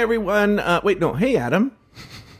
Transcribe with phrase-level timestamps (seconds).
[0.00, 0.58] everyone.
[0.58, 1.12] Uh, wait, no.
[1.12, 1.72] Hey, Adam.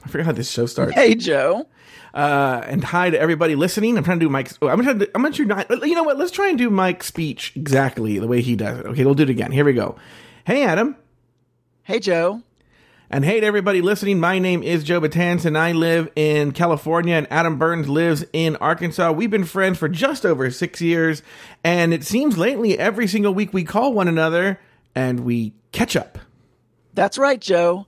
[0.05, 0.95] I forgot how this show starts.
[0.95, 1.69] Hey, Joe.
[2.15, 3.97] Uh, and hi to everybody listening.
[3.97, 4.59] I'm trying to do Mike's.
[4.61, 5.11] Oh, I'm trying to.
[5.15, 5.71] I'm going to not.
[5.87, 6.19] You know what?
[6.19, 8.87] Let's try and do Mike's speech exactly the way he does it.
[8.87, 9.53] Okay, we'll do it again.
[9.53, 9.97] Here we go.
[10.45, 10.97] Hey, Adam.
[11.83, 12.43] Hey, Joe.
[13.13, 17.17] And hey to everybody listening, my name is Joe Batans and I live in California
[17.17, 19.11] and Adam Burns lives in Arkansas.
[19.11, 21.21] We've been friends for just over six years
[21.65, 24.61] and it seems lately every single week we call one another
[24.95, 26.21] and we catch up.
[26.95, 27.87] That's right, Joe.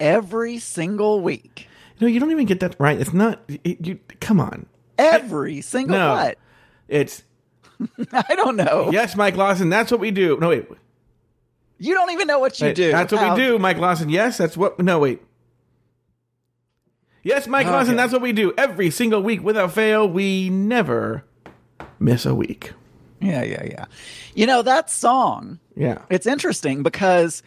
[0.00, 1.68] Every single week.
[2.00, 3.00] No, you don't even get that right.
[3.00, 4.66] It's not, it, you, come on.
[4.98, 6.12] Every single No.
[6.14, 6.38] what?
[6.88, 7.22] It's,
[8.12, 8.90] I don't know.
[8.92, 10.36] yes, Mike Lawson, that's what we do.
[10.40, 10.66] No, wait.
[11.78, 12.92] You don't even know what you Wait, do.
[12.92, 14.08] That's what How- we do, Mike Lawson.
[14.08, 15.20] Yes, that's what, no, wait.
[17.22, 18.52] Yes, Mike Lawson, that's what we do.
[18.58, 21.24] Every single week without fail, we never
[21.98, 22.72] miss a week.
[23.20, 23.84] Yeah, yeah, yeah.
[24.34, 26.02] You know, that song, Yeah.
[26.10, 27.42] it's interesting because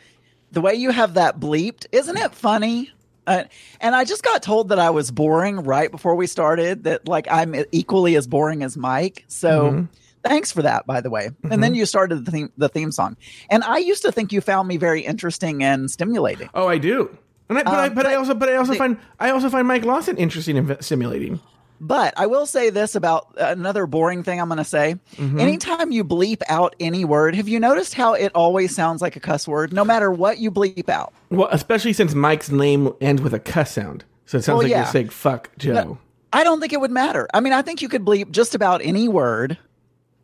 [0.51, 2.91] the way you have that bleeped, isn't it funny?
[3.25, 3.43] Uh,
[3.81, 7.27] and I just got told that I was boring right before we started, that like
[7.29, 9.25] I'm equally as boring as Mike.
[9.27, 9.85] So Mm-hmm.
[10.23, 11.31] thanks for that, by the way.
[11.51, 13.17] And then you started the theme, the theme song.
[13.49, 16.49] And I used to think you found me very interesting and stimulating.
[16.53, 17.17] Oh, I do.
[17.49, 19.49] And I, but, I, Um, but I also, but I also the- find, I also
[19.49, 21.39] find Mike Lawson interesting in simulating.
[21.79, 24.95] But I will say this about another boring thing I'm going to say.
[25.15, 25.39] Mm-hmm.
[25.39, 29.19] Anytime you bleep out any word, have you noticed how it always sounds like a
[29.19, 31.13] cuss word, no matter what you bleep out?
[31.29, 34.71] Well, especially since Mike's name ends with a cuss sound, so it sounds Well, like
[34.71, 34.77] yeah.
[34.83, 35.99] you're saying "fuck Joe."
[36.33, 37.27] I don't think it would matter.
[37.33, 39.57] I mean, I think you could bleep just about any word,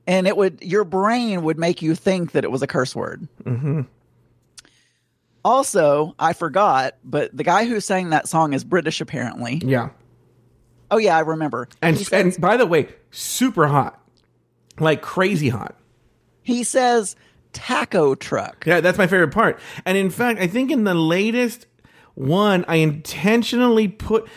[0.08, 3.28] and it would your brain would make you think that it was a curse word.
[3.44, 3.82] Mm-hmm.
[5.46, 9.62] Also, I forgot, but the guy who sang that song is British, apparently.
[9.64, 9.90] Yeah,
[10.94, 11.68] Oh yeah, I remember.
[11.82, 14.00] and says, and by the way, super hot,
[14.80, 15.76] like crazy hot.
[16.44, 17.16] he says
[17.52, 18.64] taco truck.
[18.68, 19.60] Yeah, that's my favorite part.
[19.86, 21.66] And in fact, I think in the latest
[22.14, 24.28] one, I intentionally put.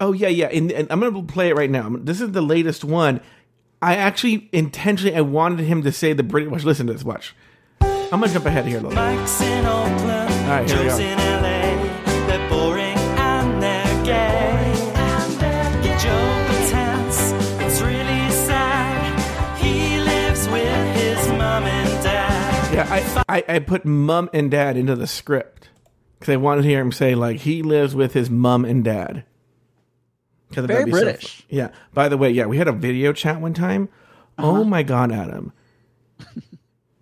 [0.00, 0.48] Oh yeah, yeah.
[0.48, 1.88] In, and I'm gonna play it right now.
[1.88, 3.20] This is the latest one.
[3.80, 6.50] I actually intentionally I wanted him to say the British.
[6.50, 7.04] Watch, listen to this.
[7.04, 7.32] Watch.
[7.80, 8.96] I'm gonna jump ahead here a little.
[8.96, 11.35] Mike's in Oakland, right, here we go.
[22.76, 22.86] Yeah,
[23.26, 25.70] I, I, I put mum and dad into the script
[26.18, 29.24] because I wanted to hear him say like he lives with his mum and dad.
[30.52, 31.36] 'Cause that'd Very so British.
[31.38, 31.46] fun.
[31.48, 31.68] yeah.
[31.94, 33.88] By the way, yeah, we had a video chat one time.
[34.38, 34.48] Uh-huh.
[34.60, 35.52] Oh my god, Adam!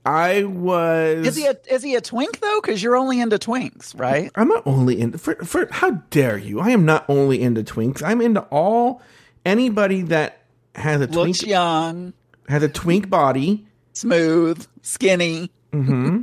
[0.06, 1.26] I was.
[1.26, 2.60] Is he a is he a twink though?
[2.62, 4.30] Because you're only into twinks, right?
[4.36, 5.18] I'm not only into.
[5.18, 6.60] For, for how dare you?
[6.60, 8.02] I am not only into twinks.
[8.02, 9.02] I'm into all
[9.44, 10.42] anybody that
[10.76, 12.12] has a Looks twink young,
[12.48, 13.66] has a twink body.
[13.92, 15.50] smooth, skinny.
[15.74, 16.22] Mm-hmm.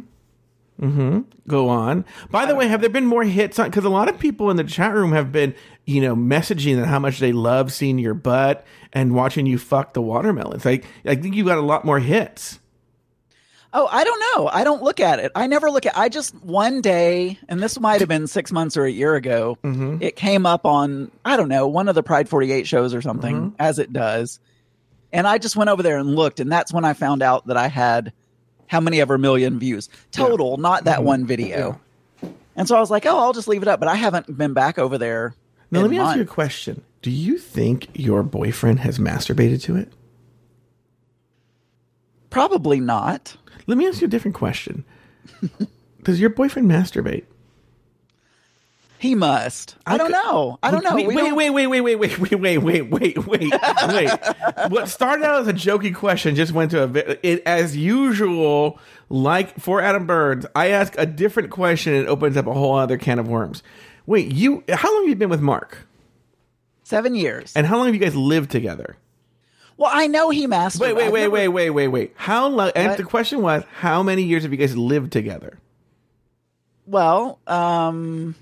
[0.82, 1.20] Mm-hmm.
[1.48, 2.06] go on.
[2.32, 3.70] By the way, have there been more hits on?
[3.70, 5.54] Because a lot of people in the chat room have been,
[5.86, 9.94] you know, messaging that how much they love seeing your butt and watching you fuck
[9.94, 10.66] the watermelons.
[10.66, 12.60] Like, I think you got a lot more hits.
[13.74, 14.48] Oh, I don't know.
[14.48, 15.32] I don't look at it.
[15.36, 15.98] I never look at.
[15.98, 19.58] I just one day, and this might have been six months or a year ago.
[19.64, 19.98] Mm-hmm.
[20.02, 23.56] It came up on I don't know one of the Pride 48 shows or something,
[23.60, 24.40] as it does.
[25.14, 27.58] And I just went over there and looked, and that's when I found out that
[27.58, 28.14] I had
[28.72, 31.08] how many ever million views total, not that mm-hmm.
[31.08, 31.78] one video.
[32.56, 33.82] And so I was like, oh, I'll just leave it up.
[33.82, 35.36] But I haven't been back over there.
[35.72, 36.82] Now, let me ask you a question.
[37.02, 39.92] Do you think your boyfriend has masturbated to it?
[42.30, 43.36] Probably not.
[43.68, 44.86] Let me ask you a different question.
[46.04, 47.26] Does your boyfriend masturbate?
[49.02, 49.76] He must.
[49.84, 50.60] I don't know.
[50.62, 50.94] I don't know.
[50.94, 53.48] Wait, wait, wait, wait, wait, wait, wait, wait, wait, wait, wait, wait,
[53.88, 54.12] wait.
[54.70, 58.78] What started out as a jokey question just went to a it as usual.
[59.10, 62.76] Like for Adam Burns, I ask a different question and it opens up a whole
[62.76, 63.64] other can of worms.
[64.06, 64.64] Wait, you?
[64.70, 65.80] How long have you been with Mark?
[66.84, 67.54] Seven years.
[67.56, 68.98] And how long have you guys lived together?
[69.78, 70.80] well, I know he masturbates.
[70.80, 72.14] Wait, wait, wait, wait, wait, wait, wait.
[72.16, 72.72] How long?
[72.76, 75.58] And the question was, how many years have you guys lived together?
[76.86, 78.36] Well, um,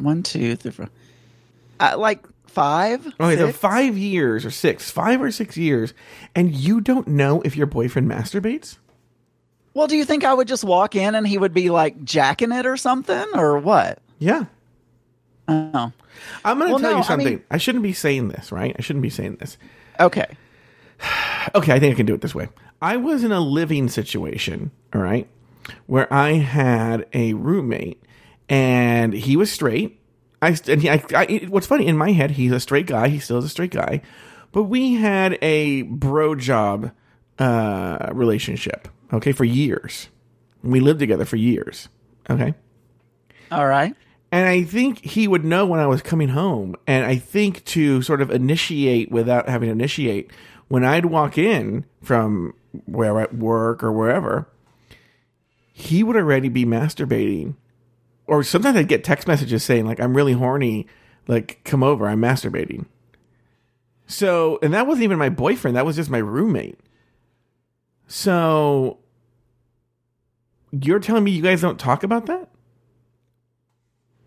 [0.00, 0.88] one, two, three, four,
[1.80, 3.06] uh, like five.
[3.20, 3.58] Okay, so six?
[3.58, 5.94] five years or six, five or six years,
[6.34, 8.78] and you don't know if your boyfriend masturbates?
[9.74, 12.50] Well, do you think I would just walk in and he would be like jacking
[12.52, 13.98] it or something, or what?
[14.18, 14.44] Yeah.
[15.48, 15.92] Oh,
[16.44, 17.26] I'm going to Well, tell no, you I something.
[17.26, 18.74] mean- I shouldn't be saying this, right?
[18.78, 19.56] I shouldn't be saying this.
[19.98, 20.26] okay.
[21.54, 22.48] Okay, I think I can do it this way.
[22.82, 25.26] I was in a living situation, all right,
[25.86, 28.00] where I had a roommate,
[28.50, 29.98] and he was straight.
[30.42, 33.08] I and he, I, I, what's funny in my head, he's a straight guy.
[33.08, 34.02] He still is a straight guy,
[34.52, 36.90] but we had a bro job
[37.38, 38.88] uh, relationship.
[39.12, 40.08] Okay, for years,
[40.62, 41.88] we lived together for years.
[42.28, 42.54] Okay,
[43.50, 43.94] All right.
[44.32, 46.76] And I think he would know when I was coming home.
[46.86, 50.30] And I think to sort of initiate without having to initiate,
[50.68, 52.54] when I'd walk in from
[52.84, 54.48] where at work or wherever,
[55.72, 57.56] he would already be masturbating.
[58.30, 60.86] Or sometimes I'd get text messages saying, like, I'm really horny.
[61.26, 62.86] Like, come over, I'm masturbating.
[64.06, 66.78] So, and that wasn't even my boyfriend, that was just my roommate.
[68.06, 68.98] So,
[70.70, 72.48] you're telling me you guys don't talk about that?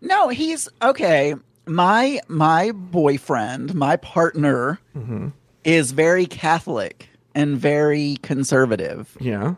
[0.02, 1.34] No, he's okay.
[1.66, 5.28] My my boyfriend, my partner, mm-hmm.
[5.64, 9.54] is very Catholic and very conservative, Yeah.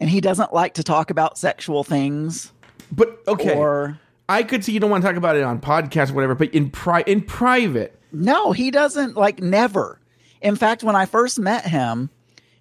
[0.00, 2.52] and he doesn't like to talk about sexual things
[2.92, 3.98] But okay, or.
[4.28, 6.54] I could see you don't want to talk about it on podcast or whatever, but
[6.54, 9.98] in pri- in private, No, he doesn't like never.
[10.40, 12.10] In fact, when I first met him,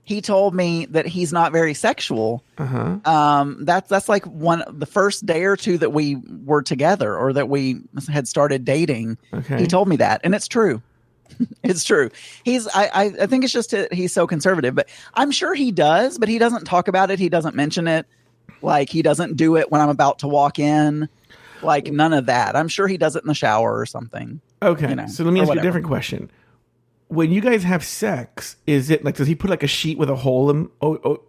[0.04, 2.44] he told me that he's not very sexual.
[2.58, 2.98] uh-huh.
[3.06, 7.34] Um, that's that's like one the first day or two that we were together or
[7.34, 9.20] that we had started dating.
[9.32, 9.60] Okay.
[9.60, 10.82] He told me that, and it's true.
[11.64, 12.10] it's true.
[12.44, 15.72] He's I, I I think it's just that he's so conservative, but I'm sure he
[15.72, 17.20] does, but he doesn't talk about it.
[17.20, 18.08] He doesn't mention it.
[18.62, 21.08] Like he doesn't do it when I'm about to walk in.
[21.62, 22.56] Like none of that.
[22.56, 24.40] I'm sure he does it in the shower or something.
[24.62, 26.30] Okay, you know, so let me ask you a different question.
[27.08, 30.10] When you guys have sex, is it like does he put like a sheet with
[30.10, 30.70] a hole in,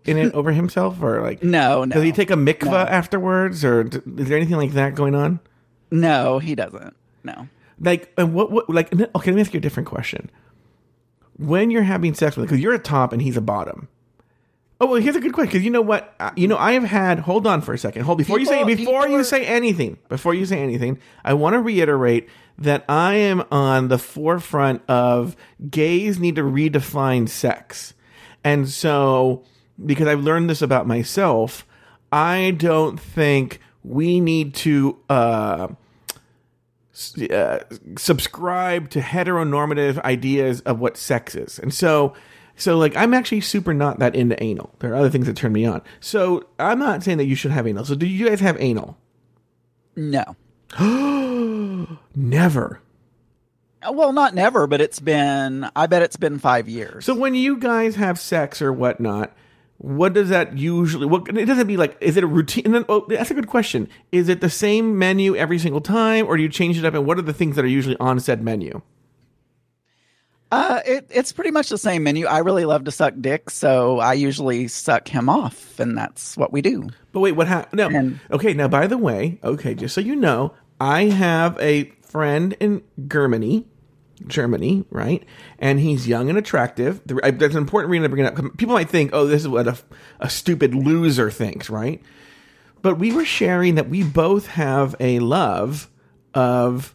[0.04, 1.94] in it over himself, or like No, no.
[1.94, 2.76] does he take a mikvah No.
[2.76, 5.40] afterwards, or is there anything like that going on?
[5.90, 6.94] No, he doesn't.
[7.24, 7.48] No.
[7.80, 10.30] Like, and what, what, like, okay, let me ask you a different question.
[11.38, 13.88] When you're having sex with, because you're a top and he's a bottom.
[14.82, 15.50] Oh well, here's a good question.
[15.50, 17.18] Because you know what, Uh, you know, I have had.
[17.20, 18.02] Hold on for a second.
[18.02, 19.98] Hold before you say before people you are- say anything.
[20.08, 22.28] Before you say anything, I want to reiterate
[22.58, 25.36] that I am on the forefront of
[25.70, 27.92] gays need to redefine sex,
[28.42, 29.44] and so
[29.84, 31.66] because I've learned this about myself,
[32.12, 34.96] I don't think we need to.
[35.08, 35.68] uh
[37.32, 37.60] uh,
[37.96, 41.58] subscribe to heteronormative ideas of what sex is.
[41.58, 42.12] And so,
[42.60, 44.74] so like, I'm actually super not that into anal.
[44.78, 45.82] There are other things that turn me on.
[46.00, 47.84] So I'm not saying that you should have anal.
[47.84, 48.96] So do you guys have anal?
[49.96, 50.36] No.
[52.14, 52.80] Never.
[53.82, 57.04] Uh, Well, not never, but it's been, I bet it's been five years.
[57.04, 59.34] So when you guys have sex or whatnot,
[59.78, 61.06] what does that usually?
[61.06, 61.96] What it doesn't be like?
[62.00, 62.66] Is it a routine?
[62.66, 63.88] And then, oh, that's a good question.
[64.12, 66.92] Is it the same menu every single time, or do you change it up?
[66.92, 68.82] And what are the things that are usually on said menu?
[70.52, 72.26] Uh, it, it's pretty much the same menu.
[72.26, 76.52] I really love to suck dick, so I usually suck him off, and that's what
[76.52, 76.88] we do.
[77.12, 77.78] But wait, what happened?
[77.78, 77.88] No.
[77.88, 82.56] And- okay, now by the way, okay, just so you know, I have a friend
[82.58, 83.66] in Germany,
[84.26, 85.22] Germany, right?
[85.58, 87.00] And he's young and attractive.
[87.06, 88.56] There's an important reason to bring it up.
[88.56, 89.78] People might think, oh, this is what a,
[90.18, 92.02] a stupid loser thinks, right?
[92.82, 95.88] But we were sharing that we both have a love
[96.34, 96.94] of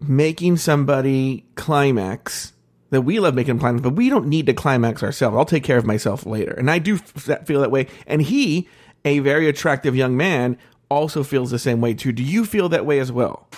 [0.00, 2.52] making somebody climax
[2.90, 5.36] that we love making climax, but we don't need to climax ourselves.
[5.36, 6.52] I'll take care of myself later.
[6.52, 7.86] And I do f- feel that way.
[8.06, 8.68] And he,
[9.04, 12.12] a very attractive young man, also feels the same way too.
[12.12, 13.48] Do you feel that way as well?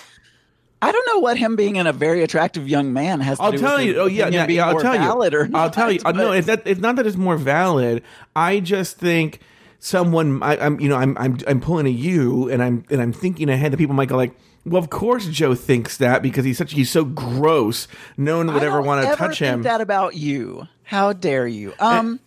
[0.83, 3.53] I don't know what him being in a very attractive young man has to I'll
[3.53, 3.99] tell you.
[3.99, 5.31] Oh yeah, yeah, yeah, I'll tell you.
[5.31, 6.01] Or I'll tell you.
[6.03, 6.63] Uh, no, it's that.
[6.65, 8.03] It's not that it's more valid.
[8.35, 9.39] I just think
[9.79, 10.43] someone.
[10.43, 10.81] I, I'm.
[10.81, 10.97] You know.
[10.97, 11.17] I'm.
[11.17, 11.37] I'm.
[11.47, 12.83] I'm pulling a you, and I'm.
[12.89, 14.35] And I'm thinking ahead that people might go like.
[14.65, 16.71] Well, of course Joe thinks that because he's such.
[16.71, 17.87] He's so gross.
[18.15, 19.63] No one would ever want to touch him.
[19.63, 20.67] That about you?
[20.83, 21.73] How dare you?
[21.79, 22.19] Um.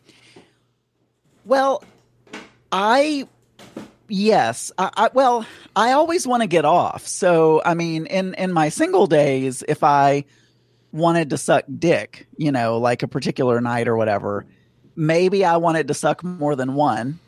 [1.45, 1.83] well,
[2.71, 3.27] I.
[4.09, 4.71] Yes.
[4.77, 7.07] I, I well, I always want to get off.
[7.07, 10.25] So, I mean, in in my single days, if I
[10.93, 14.45] wanted to suck dick, you know, like a particular night or whatever,
[14.95, 17.19] maybe I wanted to suck more than one.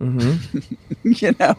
[0.00, 0.74] Mm-hmm.
[1.08, 1.56] you know.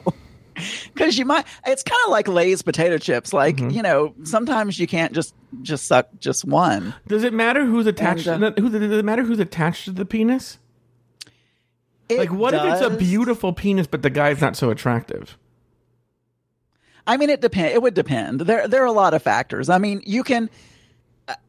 [0.93, 3.33] Because you might, it's kind of like Lay's potato chips.
[3.33, 3.69] Like Mm-hmm.
[3.71, 6.93] you know, sometimes you can't just just suck just one.
[7.07, 8.27] Does it matter who's attached?
[8.27, 10.57] And, uh, who, does it matter who's attached to the penis?
[12.09, 15.37] Like, what if it's a beautiful penis, but the guy's not so attractive?
[17.07, 17.73] I mean, it depend.
[17.73, 18.41] It would depend.
[18.41, 19.69] There, there are a lot of factors.
[19.69, 20.49] I mean, you can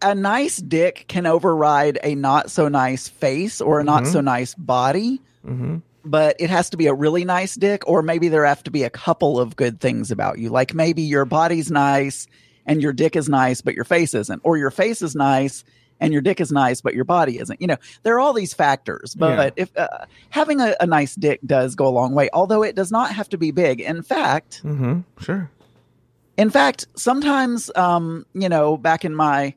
[0.02, 4.54] a, nice dick can override a not so nice face or a not so nice
[4.54, 5.20] body.
[5.46, 5.76] Mm-hmm.
[6.08, 8.84] But it has to be a really nice dick, or maybe there have to be
[8.84, 10.48] a couple of good things about you.
[10.50, 12.26] Like maybe your body's nice
[12.64, 15.64] and your dick is nice, but your face isn't, or your face is nice
[15.98, 17.60] and your dick is nice, but your body isn't.
[17.60, 19.14] You know, there are all these factors.
[19.14, 22.74] But if uh, having a, a nice dick does go a long way, although it
[22.76, 23.80] does not have to be big.
[23.80, 25.00] In fact, Mm-hmm.
[25.22, 25.50] Sure.
[26.36, 29.54] in fact, sometimes, um, you know, back in my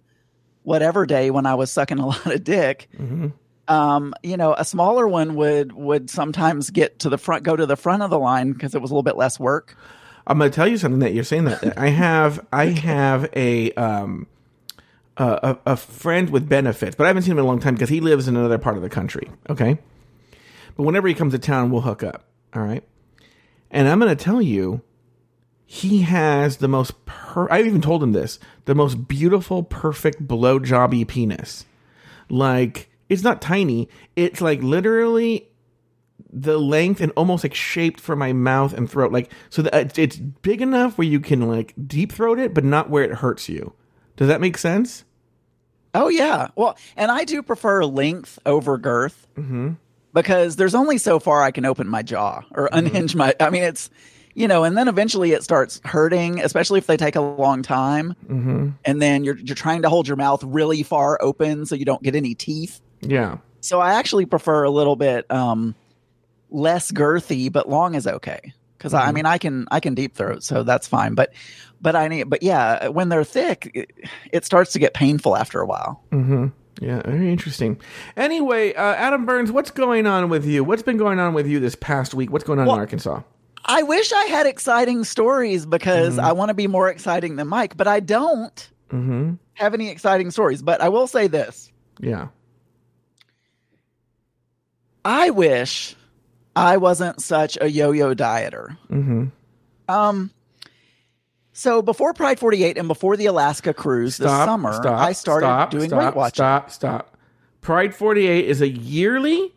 [0.64, 3.28] whatever day when I was sucking a lot of dick, Mm-hmm.
[3.70, 7.68] Um, you know, a smaller one would would sometimes get to the front, go to
[7.68, 9.78] the front of the line because it was a little bit less work.
[10.26, 13.72] I'm going to tell you something that you're saying that I have I have a
[13.74, 14.28] um
[15.18, 17.90] a, a friend with benefits, but I haven't seen him in a long time because
[17.90, 19.30] he lives in another part of the country.
[19.50, 19.78] Okay,
[20.76, 22.26] but whenever he comes to town, we'll hook up.
[22.56, 22.84] All right,
[23.70, 24.82] and I'm going to tell you,
[25.66, 27.06] he has the most.
[27.06, 31.66] Per- I've even told him this: the most beautiful, perfect blowjobby penis.
[32.30, 35.48] Like it's not tiny; it's like literally
[36.32, 40.20] the length and almost like shaped for my mouth and throat like so that it's-
[40.42, 43.74] big enough where you can like deep throat it but not where it hurts you
[44.16, 45.06] does that make sense
[45.96, 46.50] Oh yeah.
[46.56, 49.72] Well, and I do prefer length over girth Mm-hmm.
[50.14, 52.78] because there's only so far I can open my jaw or Mm-hmm.
[52.78, 53.34] unhinge my.
[53.40, 53.90] I mean, it's
[54.36, 58.14] you know, and then eventually it starts hurting, especially if they take a long time,
[58.28, 58.70] mm-hmm.
[58.86, 62.04] and then you're you're trying to hold your mouth really far open so you don't
[62.04, 62.82] get any teeth.
[63.02, 65.76] Yeah So I actually prefer a little bit um,
[66.50, 68.54] less girthy, but long is okay.
[68.78, 71.14] Because I mean, I can I can deep throat, so that's fine.
[71.14, 71.34] But
[71.82, 73.92] but I need but yeah, when they're thick, it,
[74.32, 76.02] it starts to get painful after a while.
[76.12, 76.48] mm-hmm.
[76.80, 77.78] yeah very interesting
[78.16, 81.60] anyway uh, adam burns what's going on with you what's been going on with you
[81.60, 83.22] this past week what's going on Well- in arkansas
[83.66, 87.76] I wish I had exciting stories because I want to be more exciting than Mike,
[87.76, 89.34] but I don't mm-hmm.
[89.56, 90.62] have any exciting stories.
[90.62, 92.30] But I will say this yeah
[95.10, 95.96] I wish
[96.56, 98.78] I wasn't such a yo yo dieter.
[98.90, 99.26] mm-hmm.
[99.88, 100.30] Um,
[101.52, 105.72] so before Pride 48 and before the Alaska cruise this summer, stop, I started stop,
[105.72, 106.36] doing stop, Weight Watchers.
[106.36, 107.18] stop stop
[107.62, 109.52] pride 48 is a yearly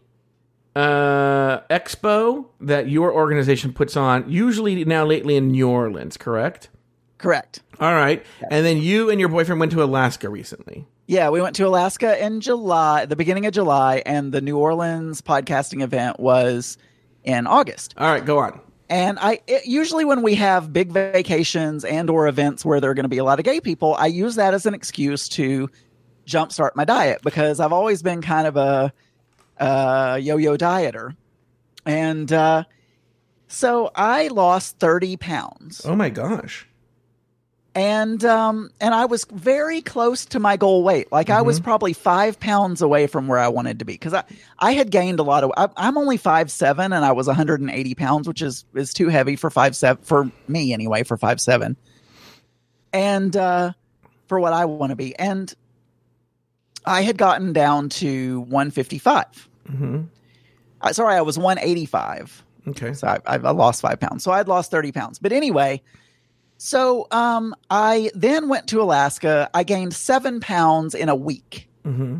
[0.74, 6.70] uh expo that your organization puts on usually now lately in new orleans correct
[7.18, 7.60] Correct.
[7.78, 11.56] all right and then you and your boyfriend went to alaska recently Yeah, we went
[11.56, 16.78] to Alaska in July, the beginning of July, and the New Orleans podcasting event was
[17.22, 17.92] in August.
[17.98, 22.28] all right go on And I it, usually when we have big vacations and or
[22.28, 24.54] events where there are going to be a lot of gay people, I use that
[24.54, 25.68] as an excuse to
[26.26, 28.90] jumpstart my diet because I've always been kind of a,
[29.60, 31.14] uh yo-yo dieter.
[31.84, 32.64] And uh,
[33.48, 35.82] so I lost 30 pounds.
[35.84, 36.66] oh my gosh
[37.74, 41.10] and um and I was very close to my goal weight.
[41.10, 44.24] Like I was probably five pounds away from where I wanted to be because I
[44.58, 45.52] I had gained a lot of.
[45.56, 49.36] I, I'm only five seven and I was 180 pounds, which is is too heavy
[49.36, 51.76] for five seven for me anyway for five seven,
[52.92, 53.72] and uh,
[54.26, 55.16] for what I want to be.
[55.16, 55.52] And
[56.84, 59.48] I had gotten down to 155.
[59.68, 60.02] mm-hmm.
[60.80, 62.42] Uh, sorry, I was 185.
[62.68, 64.24] okay So I, I lost five pounds.
[64.24, 65.18] So I'd lost 30 pounds.
[65.20, 65.80] But anyway,
[66.64, 69.50] so um, I then went to Alaska.
[69.52, 71.68] I gained seven pounds in a week.
[71.84, 72.18] mm-hmm.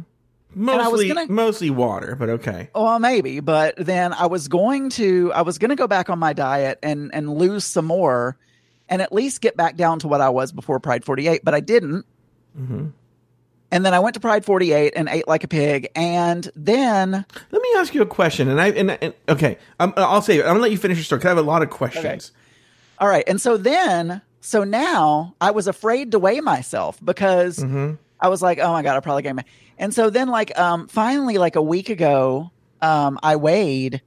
[0.69, 5.33] I mostly gonna- mostly water but okay Well, maybe, but then I was going to
[5.33, 8.37] I was going to go back on my diet and and lose some more,
[8.89, 11.43] and at least get back down to what I was before Pride 48.
[11.45, 12.05] But I didn't.
[12.59, 12.87] mm-hmm.
[13.71, 15.89] And then I went to Pride 48 and ate like a pig.
[15.95, 20.21] And then let me ask you a question and i and, and okay I'm, i'll
[20.21, 22.33] say i'm gonna let you finish your story because i have a lot of questions
[22.99, 23.25] All right.
[23.27, 27.95] And so then, so now I was afraid to weigh myself because mm-hmm.
[28.19, 29.45] I was like, oh my God, I probably gained my.
[29.79, 32.51] And so then, like, um, finally, like a week ago,
[32.83, 34.03] um, I weighed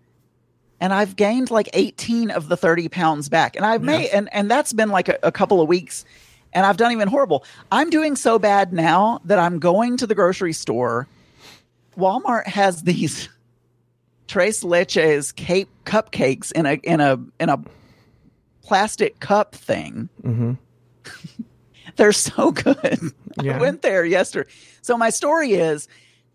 [0.82, 3.56] and I've gained like 18 of the 30 pounds back.
[3.56, 6.04] And I've made, and, and that's been like a, a couple of weeks
[6.51, 7.46] and I've done even horrible.
[7.72, 11.08] I'm doing so bad now that I'm going to the grocery store.
[11.98, 13.30] Walmart has these
[14.27, 17.58] Tres Leches cape cupcakes in a, in a, in a,
[18.65, 20.10] plastic cup thing.
[20.24, 20.53] Mm-hmm.
[21.95, 23.00] They're so good.
[23.43, 23.57] Yeah.
[23.57, 24.50] I went there yesterday.
[24.81, 25.89] So my story is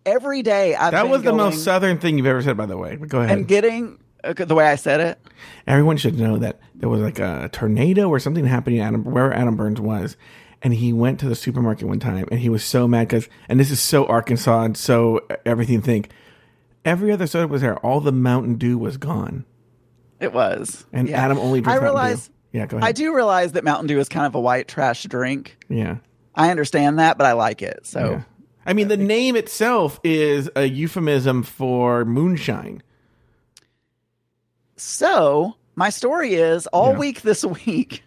[0.05, 2.97] every day I've that was the most southern thing you've ever said by the way
[2.97, 5.19] but go ahead and getting the way I said it.
[5.67, 9.33] Everyone should know that there was like a tornado or something happening at Adam, where
[9.33, 10.19] Adam Burns was.
[10.61, 13.59] And he went to the supermarket one time and he was so mad because, and
[13.59, 16.11] this is so Arkansas and so everything think,
[16.85, 17.79] every other soda was there.
[17.79, 19.47] All the Mountain Dew was gone.
[20.21, 20.85] It was.
[20.93, 21.23] And Yeah.
[21.25, 22.31] Adam only I drinks Mountain realize.
[22.53, 22.89] Yeah, go ahead.
[22.89, 25.57] I do realize that Mountain Dew is kind of a white trash drink.
[25.69, 25.97] Yeah.
[26.35, 27.81] I understand that, but I like it.
[27.87, 28.23] So yeah.
[28.67, 32.83] I mean, the name itself is a euphemism for moonshine.
[34.77, 36.99] So my story is all Yeah.
[36.99, 38.03] week this week,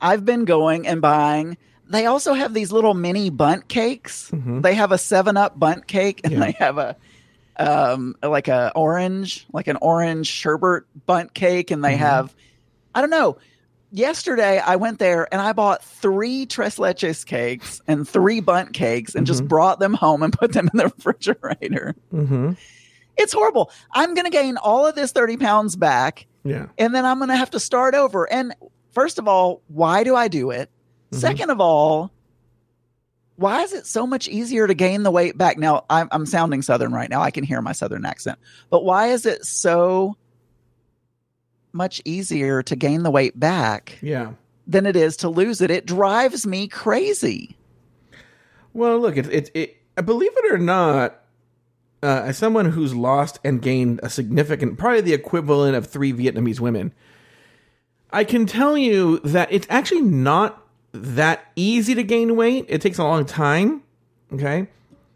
[0.00, 1.56] I've been going and buying.
[1.90, 4.30] They also have these little mini Bundt cakes.
[4.32, 6.42] They have a Seven Up Bundt cake, and Mm-hmm.
[6.42, 6.46] Yeah.
[6.52, 6.96] they have a
[7.58, 12.02] um like a orange, like an orange sherbet Bundt cake, and they Mm-hmm.
[12.02, 12.34] have
[12.94, 13.38] I don't know.
[13.90, 19.14] Yesterday I went there and I bought three tres leches cakes and three Bundt cakes
[19.14, 21.94] and just brought them home and put them in the refrigerator.
[22.12, 22.52] Mm-hmm.
[23.16, 23.70] It's horrible.
[23.92, 26.26] I'm going to gain all of this 30 pounds back.
[26.44, 26.66] Yeah.
[26.78, 28.30] and then I'm going to have to start over.
[28.30, 28.54] And
[28.92, 30.70] first of all, why do I do it?
[31.10, 31.20] Mm-hmm.
[31.20, 32.10] Second of all,
[33.38, 35.58] why is it so much easier to gain the weight back?
[35.58, 37.22] Now, I'm, I'm sounding Southern right now.
[37.22, 38.36] I can hear my Southern accent.
[38.68, 40.16] But why is it so
[41.72, 44.32] much easier to gain the weight back Yeah.
[44.66, 45.70] than it is to lose it?
[45.70, 47.56] It drives me crazy.
[48.72, 51.20] Well, look, it, it, it believe it or not,
[52.02, 56.58] uh, as someone who's lost and gained a significant, probably the equivalent of three Vietnamese
[56.58, 56.92] women,
[58.10, 62.66] I can tell you that it's actually not that easy to gain weight.
[62.68, 63.82] It takes a long time.
[64.32, 64.68] Okay.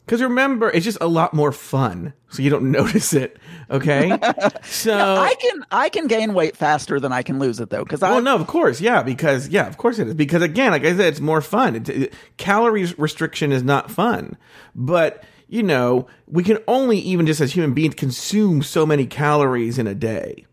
[0.05, 3.38] Because remember, it's just a lot more fun, so you don't notice it.
[3.71, 4.09] Okay,
[4.62, 8.02] so I can I can gain weight faster than I can lose it though because
[8.02, 10.14] I well, no, of course, yeah, because yeah, of course it is.
[10.14, 11.76] Because again, like I said, it's more fun.
[11.76, 14.37] It, it, calories restriction is not fun,
[14.75, 19.79] but you know, we can only even just as human beings consume so many calories
[19.79, 20.47] in a day.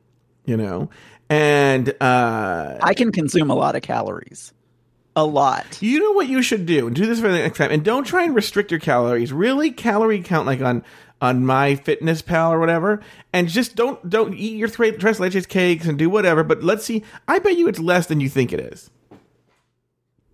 [0.45, 0.89] You know,
[1.29, 4.53] and uh, I can consume a lot of calories,
[5.19, 5.81] a lot.
[5.81, 8.23] you know what you should do, do this for the next time, and don't try
[8.23, 9.31] and restrict your calories.
[9.33, 10.83] Really, calorie count like on
[11.21, 13.01] on my fitness pal or whatever
[13.33, 16.85] and just don't don't eat your three tres leches cakes and do whatever but let's
[16.85, 18.89] see i bet you it's less than you think it is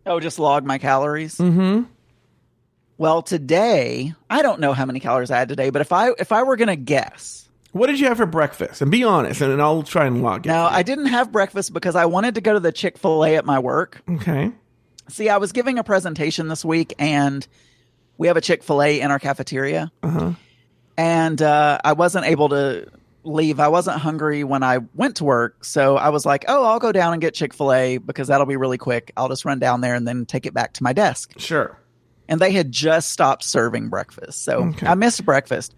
[0.06, 1.40] Oh, just log my calories.
[1.40, 1.86] Mm-hmm.
[3.00, 6.32] Well, today I don't know how many calories I had today, but if I if
[6.32, 8.84] I were gonna guess, What did you have for breakfast?
[8.84, 10.50] And be honest, and I'll try and log it.
[10.50, 13.36] now I didn't have breakfast because I wanted to go to the Chick Fil A
[13.38, 14.04] at my work.
[14.08, 14.52] okay.
[15.10, 17.46] See, I was giving a presentation this week, and
[18.18, 19.92] we have a Chick Fil A in our cafeteria,
[20.98, 22.88] and uh, I wasn't able to
[23.24, 23.60] leave.
[23.60, 26.92] I wasn't hungry when I went to work, so I was like, "Oh, I'll go
[26.92, 29.12] down and get Chick Fil A because that'll be really quick.
[29.18, 31.78] I'll just run down there and then take it back to my desk." Sure.
[32.28, 34.44] and they had just stopped serving breakfast.
[34.44, 34.88] So Okay.
[34.88, 35.76] I missed breakfast.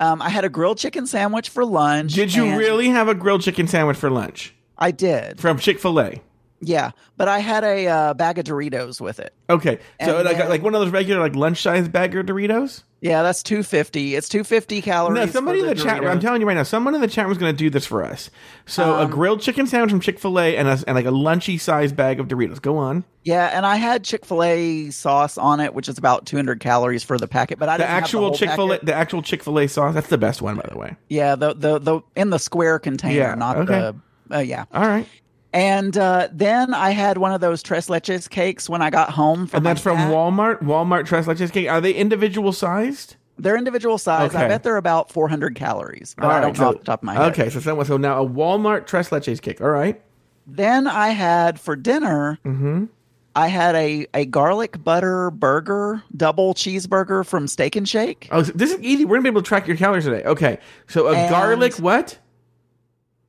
[0.00, 2.14] Um, I had a grilled chicken sandwich for lunch.
[2.14, 5.38] Did you really have a grilled chicken sandwich for lunch I did.
[5.40, 6.20] from Chick Fil A?
[6.62, 9.32] Yeah, but I had a uh, bag of Doritos with it.
[9.48, 12.82] Okay, so And like one of those regular like lunch size bagger Doritos.
[13.00, 14.14] Yeah, that's two fifty.
[14.14, 15.14] It's two fifty calories.
[15.18, 16.02] No, somebody in for the chat.
[16.02, 16.10] Doritos.
[16.10, 18.04] I'm telling you right now, someone in the chat was going to do this for
[18.04, 18.28] us.
[18.66, 21.10] So Um, a grilled chicken sandwich from Chick Fil A and a, and like a
[21.10, 22.60] lunchy size bag of Doritos.
[22.60, 23.04] Go on.
[23.24, 26.60] Yeah, and I had Chick Fil A sauce on it, which is about two hundred
[26.60, 27.58] calories for the packet.
[27.58, 29.94] But I The actual Chick Fil A, the actual Chick Fil A sauce.
[29.94, 30.96] That's the best one, by the way.
[31.08, 33.78] Yeah, the the the in the square container, Yeah, not okay.
[33.78, 33.96] the.
[34.32, 35.08] Uh, yeah, All right,
[35.52, 39.46] and uh, then I had one of those tres leches cakes when I got home.
[39.46, 40.12] From and that's from cat.
[40.12, 40.62] Walmart.
[40.62, 41.68] Walmart Tres Leches cake.
[41.68, 43.16] Are they individual sized?
[43.38, 44.30] They're individual size.
[44.34, 44.44] Okay.
[44.44, 47.00] I bet they're about 400 calories, but All I don't know so- off the top
[47.00, 47.32] of my head.
[47.32, 49.60] Okay, so someone so now a Walmart Tres Leches cake.
[49.60, 50.00] All right.
[50.46, 52.84] Then I had for dinner, Mm-hmm.
[53.36, 58.28] I had a, a garlic butter burger, double cheeseburger from Steak and Shake.
[58.32, 59.04] Oh, so this is easy.
[59.04, 60.24] We're gonna be able to track your calories today.
[60.24, 60.58] Okay,
[60.88, 62.18] so a And- garlic what?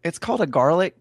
[0.04, 0.96] It's called a garlic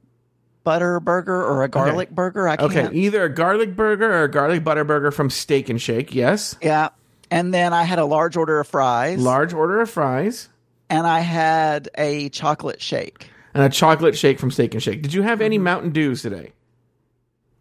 [0.65, 2.49] butter burger or a garlic burger.
[2.49, 2.73] I can't.
[2.89, 6.15] Okay, either a garlic burger or a garlic butter burger from Steak and Shake.
[6.15, 6.57] Yes.
[6.63, 6.89] Yeah.
[7.31, 9.19] And then I had a large order of fries.
[9.21, 10.49] Large order of fries
[10.89, 13.31] and I had a chocolate shake.
[13.55, 15.03] and a chocolate shake from Steak and Shake.
[15.03, 15.45] Did you have Mm-hmm.
[15.45, 16.53] any Mountain Dews today?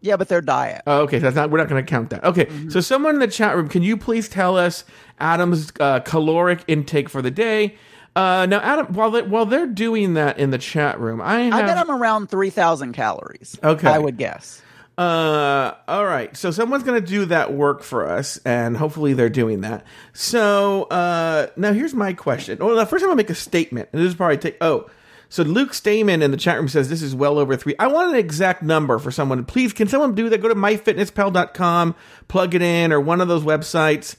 [0.02, 0.82] Yeah, but they're diet.
[0.86, 1.50] Oh, okay, that's not.
[1.50, 2.24] We're not going to count that.
[2.24, 2.70] Okay, Mm-hmm.
[2.70, 4.84] so someone in the chat room, can you please tell us
[5.20, 7.76] Adam's uh, caloric intake for the day?
[8.16, 11.54] Uh, now, Adam, while they, while they're doing that in the chat room, I have.
[11.54, 13.56] I bet I'm around 3,000 calories.
[13.62, 13.88] Okay.
[13.88, 14.62] I would guess.
[14.98, 16.36] Uh, all right.
[16.36, 19.86] So someone's going to do that work for us, and hopefully they're doing that.
[20.12, 22.58] So uh, now here's my question.
[22.58, 24.58] Well, now, first I'm going to make a statement, and this is probably take.
[24.60, 24.90] Oh,
[25.30, 27.76] so Luke Stamen in the chat room says this is well over three.
[27.78, 29.44] I want an exact number for someone.
[29.44, 30.42] Please, can someone do that?
[30.42, 31.94] Go to myfitnesspal.com,
[32.26, 34.16] plug it in, or one of those websites,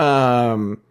[0.00, 0.82] um,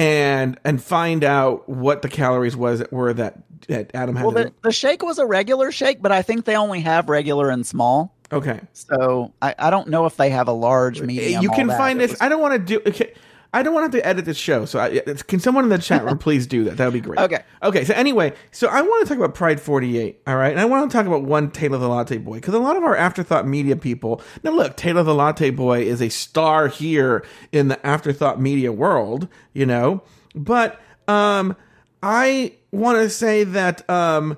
[0.00, 4.24] and and find out what the calories was were that that Adam had.
[4.24, 7.50] Well, the, the shake was a regular shake, but I think they only have regular
[7.50, 8.14] and small.
[8.32, 8.60] okay.
[8.72, 11.42] So I, I don't know if they have a large, uh, medium.
[11.42, 12.12] you can find this.
[12.12, 12.80] was- I don't want to do.
[12.86, 13.12] Okay,
[13.52, 14.64] I don't want to have to edit this show.
[14.64, 16.76] So, I, can someone in the chat room please do that?
[16.76, 17.18] That would be great.
[17.18, 17.42] Okay.
[17.62, 17.84] Okay.
[17.84, 20.22] So anyway, so I want to talk about Pride 48.
[20.26, 22.58] All right, and I want to talk about one Taylor the Latte Boy because a
[22.58, 24.22] lot of our afterthought media people.
[24.44, 29.28] Now, look, Taylor the Latte Boy is a star here in the afterthought media world.
[29.52, 30.02] You know,
[30.34, 31.56] but um,
[32.02, 34.36] I want to say that um,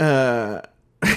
[0.00, 0.62] uh.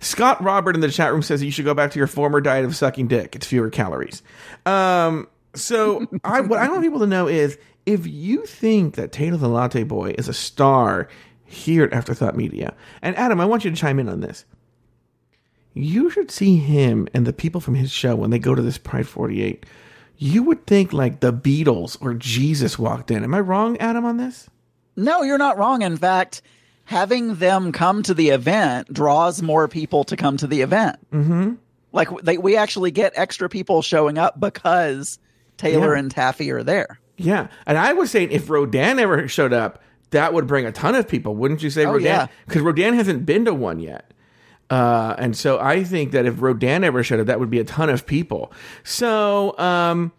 [0.00, 2.64] Scott Robert in the chat room says you should go back to your former diet
[2.64, 3.36] of sucking dick.
[3.36, 4.22] It's fewer calories.
[4.66, 9.38] Um, so I what I want people to know is if you think that Taylor
[9.38, 11.08] the Latte Boy is a star
[11.44, 14.44] here at Afterthought Media, and Adam, I want you to chime in on this.
[15.72, 18.78] You should see him and the people from his show when they go to this
[18.78, 19.64] Pride 48.
[20.16, 23.22] You would think like the Beatles or Jesus walked in.
[23.22, 24.50] Am I wrong, Adam, on this?
[24.96, 25.82] No, you're not wrong.
[25.82, 26.42] In fact,
[26.84, 30.98] having them come to the event draws more people to come to the event.
[31.12, 31.54] Mm-hmm.
[31.92, 35.20] Like they, we actually get extra people showing up because
[35.58, 35.98] Taylor Yeah.
[36.00, 36.98] and Taffy are there.
[37.18, 40.94] Yeah, and I was saying if Rodan ever showed up, that would bring a ton
[40.94, 42.04] of people, wouldn't you say, Oh, Rodan?
[42.06, 42.26] yeah.
[42.46, 44.10] Because Rodan hasn't been to one yet.
[44.70, 47.64] Uh, and so I think that if Rodan ever showed up, that would be a
[47.64, 48.52] ton of people.
[48.84, 50.12] So, um,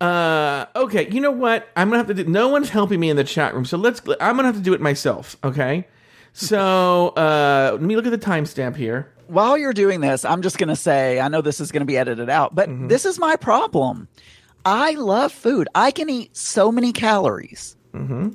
[0.00, 1.68] uh, okay, you know what?
[1.76, 2.24] I'm gonna have to do.
[2.24, 4.00] No one's helping me in the chat room, so let's.
[4.20, 5.36] I'm gonna have to do it myself.
[5.42, 5.86] Okay.
[6.32, 9.12] So uh, let me look at the timestamp here.
[9.26, 11.86] While you're doing this, I'm just going to say, I know this is going to
[11.86, 12.86] be edited out, but Mm-hmm.
[12.88, 14.06] this is my problem.
[14.68, 15.66] I love food.
[15.74, 17.74] I can eat so many calories.
[17.94, 18.30] Mm-hmm.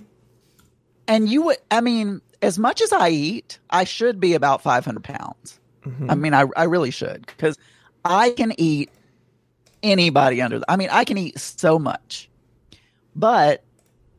[1.08, 5.04] And you would, I mean, as much as I eat, I should be about 500
[5.04, 5.60] pounds.
[5.86, 6.10] Mm-hmm.
[6.10, 7.56] I mean, I, I really should because
[8.04, 8.90] I can eat
[9.84, 12.30] anybody under, I mean, I can eat so much,
[13.16, 13.64] but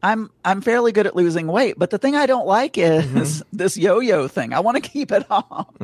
[0.01, 1.75] I'm, I'm fairly good at losing weight.
[1.79, 3.43] But the thing I don't like is Mm-hmm.
[3.57, 4.53] this yo-yo thing.
[4.53, 5.75] I want to keep it off.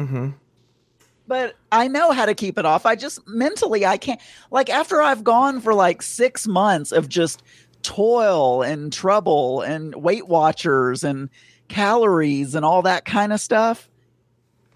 [1.31, 2.85] But I know how to keep it off.
[2.85, 4.21] I just mentally I can't.
[4.51, 7.45] Like after I've gone for like six months of just
[7.83, 11.31] toil and trouble and Weight Watchers and
[11.69, 13.89] calories and all that kind of stuff.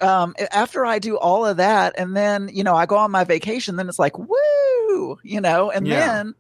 [0.00, 3.24] Um, after I do all of that, and then you know I go on my
[3.24, 6.06] vacation, then it's like woo, you know, and Yeah.
[6.06, 6.34] then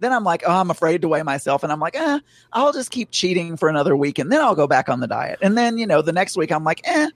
[0.00, 2.18] then I'm like, oh, I'm afraid to weigh myself, and I'm like, eh,
[2.52, 5.38] I'll just keep cheating for another week, and then I'll go back on the diet,
[5.40, 7.08] and then you know the next week I'm like, eh,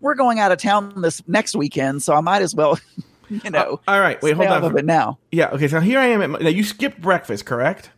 [0.00, 2.78] we're going out of town this next weekend, so I might as well,
[3.28, 4.64] you uh, know, All right, wait, hold on.
[4.64, 5.18] of it now.
[5.30, 5.68] Yeah, okay.
[5.68, 6.22] So here I am.
[6.22, 7.90] At my, now you skipped breakfast, correct?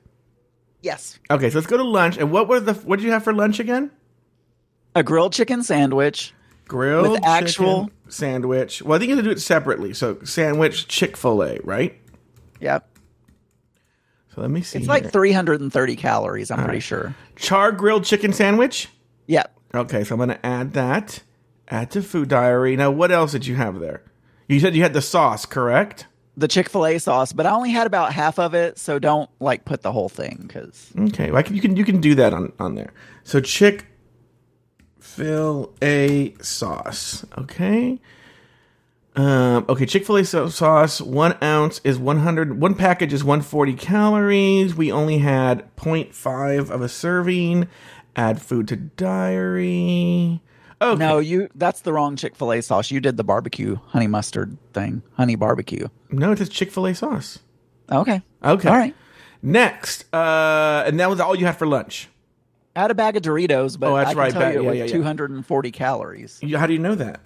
[0.83, 2.17] Yes, Okay, so let's go to lunch.
[2.19, 3.91] And what was the what did you have for lunch again?
[4.95, 6.35] a grilled chicken sandwich.
[6.69, 8.83] Grilled With actual- chicken sandwich.
[8.83, 9.95] Well, I think you have to do it separately.
[9.95, 11.99] So sandwich, Chick Fil A, right?
[12.61, 12.89] Yep,
[14.35, 14.79] So let me see.
[14.79, 14.93] it's here.
[14.95, 16.51] like 330 calories.
[16.51, 17.15] I'm pretty sure.
[17.37, 18.89] char grilled chicken sandwich.
[19.29, 19.57] Yep.
[19.75, 21.23] Okay, so I'm gonna add that.
[21.69, 22.77] Add to food diary.
[22.77, 24.03] Now, what else did you have there?
[24.49, 26.07] You said you had the sauce, correct?
[26.37, 29.29] the Chick Fil A sauce, but I only had about half of it, so don't
[29.39, 32.15] like put the whole thing because Okay, well, I can, you can you can do
[32.15, 32.93] that on on there.
[33.23, 33.87] So Chick
[34.99, 37.27] Fil A sauce.
[37.37, 38.01] Okay.
[39.15, 41.03] Um, okay, Chick Fil A so- sauce.
[41.03, 42.59] One ounce is one hundred.
[42.59, 44.75] One package is one forty calories.
[44.75, 47.69] We only had 0.5 of a serving.
[48.17, 50.41] Add food to diary.
[50.83, 50.99] Okay.
[50.99, 52.91] no, you that's the wrong Chick Fil A sauce.
[52.91, 55.89] You did the barbecue honey mustard thing, honey barbecue.
[56.11, 57.39] no, it's Chick Fil A sauce.
[57.91, 58.69] Okay, Okay.
[58.69, 58.95] all right.
[59.43, 62.09] Next, uh, and that was all you had for lunch.
[62.77, 64.73] Had a bag of Doritos, but Oh, that's I can right, tell bag- you yeah,
[64.73, 64.93] yeah, yeah.
[64.93, 66.39] 240 calories.
[66.43, 67.21] You- How do you know that?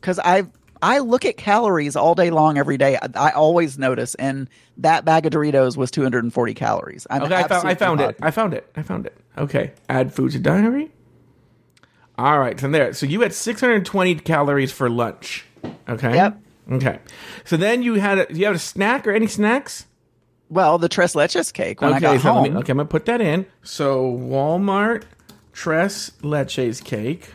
[0.00, 0.44] Because I
[0.80, 2.96] I look at calories all day long, every day.
[2.96, 7.06] I, I always notice, and that bag of Doritos was 240 calories.
[7.10, 8.16] I'm Okay, I found, I found it.
[8.22, 8.70] I found it.
[8.76, 9.16] I found it.
[9.36, 10.92] Okay, add food to diary.
[12.18, 12.92] All right, from there.
[12.92, 15.44] So you had 620 calories for lunch.
[15.88, 16.14] Okay.
[16.14, 16.40] Yep.
[16.72, 16.98] Okay.
[17.44, 19.86] So then you had a, you had a snack or any snacks?
[20.50, 22.42] Well, the tres leches cake when I okay, got so home.
[22.42, 23.46] me, okay, I'm gonna put that in.
[23.62, 25.04] So Walmart
[25.52, 27.32] tres leches cake.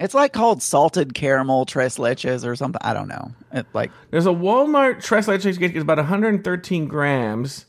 [0.00, 2.80] It's like called salted caramel tres leches or something.
[2.82, 3.32] I don't know.
[3.52, 5.74] It like There's a Walmart tres leches cake.
[5.74, 7.66] It's about 113 grams.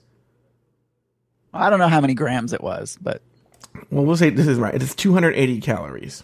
[1.53, 3.21] I don't know how many grams it was, but
[3.89, 4.73] Well, we'll say this is right.
[4.75, 6.23] It's 280 calories.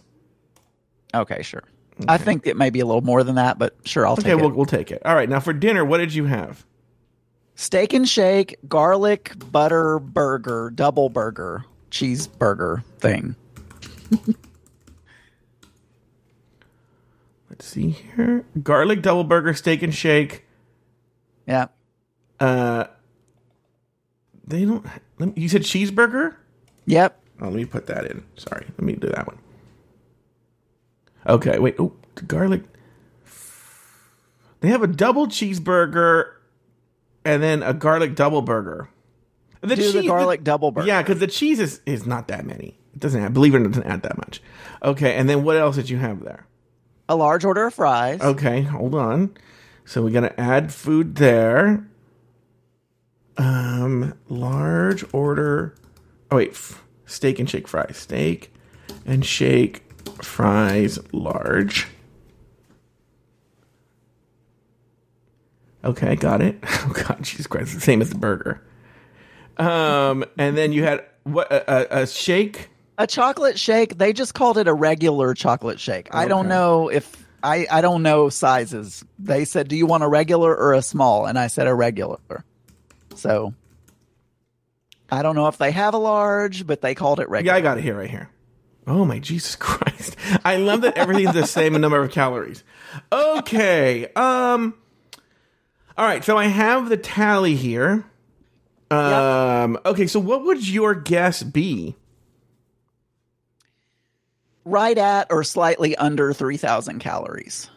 [1.13, 1.63] okay, sure.
[2.09, 4.39] I think it may be a little more than that, but sure, I'll Okay, take
[4.41, 5.01] we'll, we'll take it.
[5.05, 6.65] All right, now for dinner, what did you have?
[7.55, 13.35] Steak and shake, garlic butter burger, double burger, cheeseburger thing.
[17.49, 18.43] Let's see here.
[18.61, 20.45] Garlic double burger, steak and shake.
[21.47, 21.67] Yeah.
[22.39, 22.85] Uh,
[24.45, 24.85] they don't.
[25.19, 26.35] let me- You said cheeseburger.
[26.85, 27.21] Yep.
[27.41, 28.23] Oh, let me put that in.
[28.37, 29.37] Sorry, let me do that one.
[31.27, 31.75] Okay, wait.
[31.79, 32.63] Oh, the garlic.
[34.61, 36.31] They have a double cheeseburger,
[37.23, 38.89] and then a garlic double burger.
[39.61, 40.87] The Do the cheese- garlic double burger.
[40.87, 42.77] Yeah, because the cheese is, is not that many.
[42.93, 44.41] It doesn't have, believe it or not, it doesn't add that much.
[44.83, 46.47] Okay, and then what else did you have there?
[47.09, 48.21] A large order of fries.
[48.21, 49.35] Okay, hold on.
[49.83, 51.85] So we got to add food there.
[53.37, 55.75] Um, large order.
[56.31, 57.97] Oh wait, f- steak and shake fries.
[57.97, 58.53] Steak
[59.05, 59.83] and shake
[60.21, 61.87] fries, large.
[65.83, 66.57] Okay, got it.
[66.87, 68.61] Oh God, Jesus Christ, it's the same as the burger.
[69.57, 72.69] Um, and then you had what a, a, a shake.
[72.99, 73.97] A chocolate shake.
[73.97, 76.07] They just called it a regular chocolate shake.
[76.11, 79.03] I don't know if I I don't know sizes.
[79.17, 82.19] They said, "Do you want a regular or a small?" And I said a regular.
[83.15, 83.53] So
[85.11, 87.53] I don't know if they have a large, but they called it regular.
[87.55, 88.29] Yeah, I got it here, right here.
[88.87, 90.15] Oh my Jesus Christ.
[90.43, 92.63] I love that everything's the same number of calories.
[93.11, 94.07] Okay.
[94.15, 94.75] Um
[95.97, 98.05] All right, so I have the tally here.
[98.91, 101.95] Um okay, so what would your guess be?
[104.63, 107.69] Right at or slightly under 3,000 calories.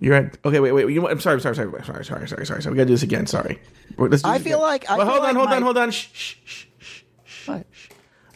[0.00, 0.60] You're at okay.
[0.60, 0.88] Wait, wait.
[0.90, 1.08] You know?
[1.08, 1.34] I'm sorry.
[1.34, 1.54] I'm sorry.
[1.56, 1.70] Sorry.
[1.84, 2.04] Sorry.
[2.04, 2.28] Sorry.
[2.28, 2.46] Sorry.
[2.46, 2.62] Sorry.
[2.62, 2.72] Sorry.
[2.72, 3.26] We gotta do this again.
[3.26, 3.60] Sorry.
[3.96, 4.68] Let's do I feel again.
[4.68, 5.34] like- I well, feel hold on.
[5.34, 5.62] like Hold on.
[5.62, 5.90] Hold on.
[5.90, 6.08] Shh.
[6.12, 6.36] Shh.
[6.44, 7.02] Shh.
[7.24, 7.48] shh.
[7.48, 7.66] What?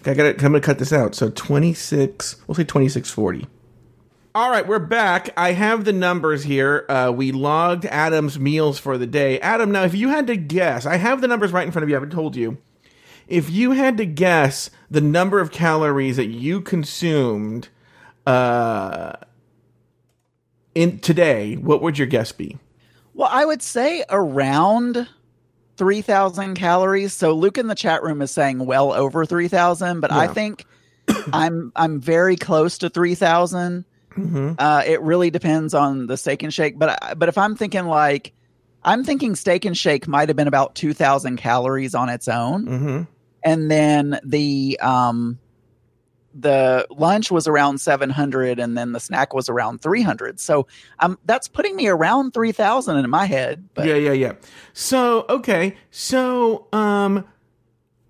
[0.00, 0.30] Okay, I gotta.
[0.30, 1.14] I'm gonna cut this out.
[1.14, 2.36] So 26.
[2.46, 3.46] We'll say 2640.
[4.32, 5.30] All right, we're back.
[5.36, 6.86] I have the numbers here.
[6.88, 9.40] Uh, we logged Adam's meals for the day.
[9.40, 11.88] Adam, now if you had to guess, I have the numbers right in front of
[11.88, 11.96] you.
[11.96, 12.58] I haven't told you.
[13.26, 17.68] If you had to guess the number of calories that you consumed
[18.26, 19.14] uh,
[20.74, 22.58] in today, what would your guess be?
[23.14, 25.08] Well, I would say around
[25.76, 27.12] 3,000 calories.
[27.12, 30.66] So Luke in the chat room is saying well over 3,000, but I think
[31.32, 33.84] I'm I'm very close to 3,000.
[34.12, 34.52] Mm-hmm.
[34.58, 37.86] Uh, it really depends on the steak and shake, but I- but if I'm thinking
[37.86, 38.32] like
[38.82, 43.02] I'm thinking steak and shake might have been about 2,000 calories on its own, Mm-hmm.
[43.44, 45.38] and then the um
[46.34, 50.66] the lunch was around 700 and then the snack was around 300 so
[51.00, 54.32] um that's putting me around 3000 in my head but Yeah, yeah, yeah.
[54.72, 57.26] So okay, so um,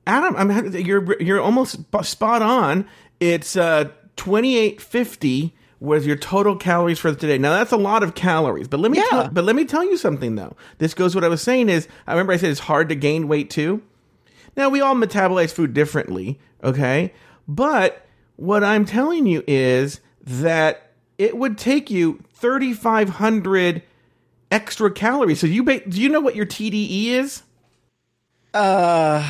[0.07, 2.87] Adam, I'm you're you're almost spot on.
[3.21, 3.85] It's uh
[4.17, 7.39] 2850 was your total calories for today.
[7.39, 9.05] Now that's a lot of calories, but let me Yeah.
[9.09, 10.57] tell, but let me tell you something though.
[10.79, 13.29] This goes what I was saying is I remember I said it's hard to gain
[13.29, 13.83] weight too.
[14.57, 17.15] Now we all metabolize food differently, okay?
[17.49, 18.05] But
[18.41, 23.83] what I'm telling you is that it would take you 3500
[24.51, 25.41] extra calories.
[25.41, 27.43] So you ba- do you know what your TDE is?
[28.53, 29.25] uh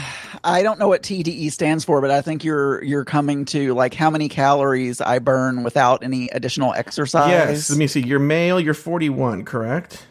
[0.45, 3.93] i don't know what tde stands for but i think you're you're coming to like
[3.93, 7.69] how many calories i burn without any additional exercise Yes.
[7.69, 8.01] Let me see.
[8.01, 10.07] You're male, you're 41, correct?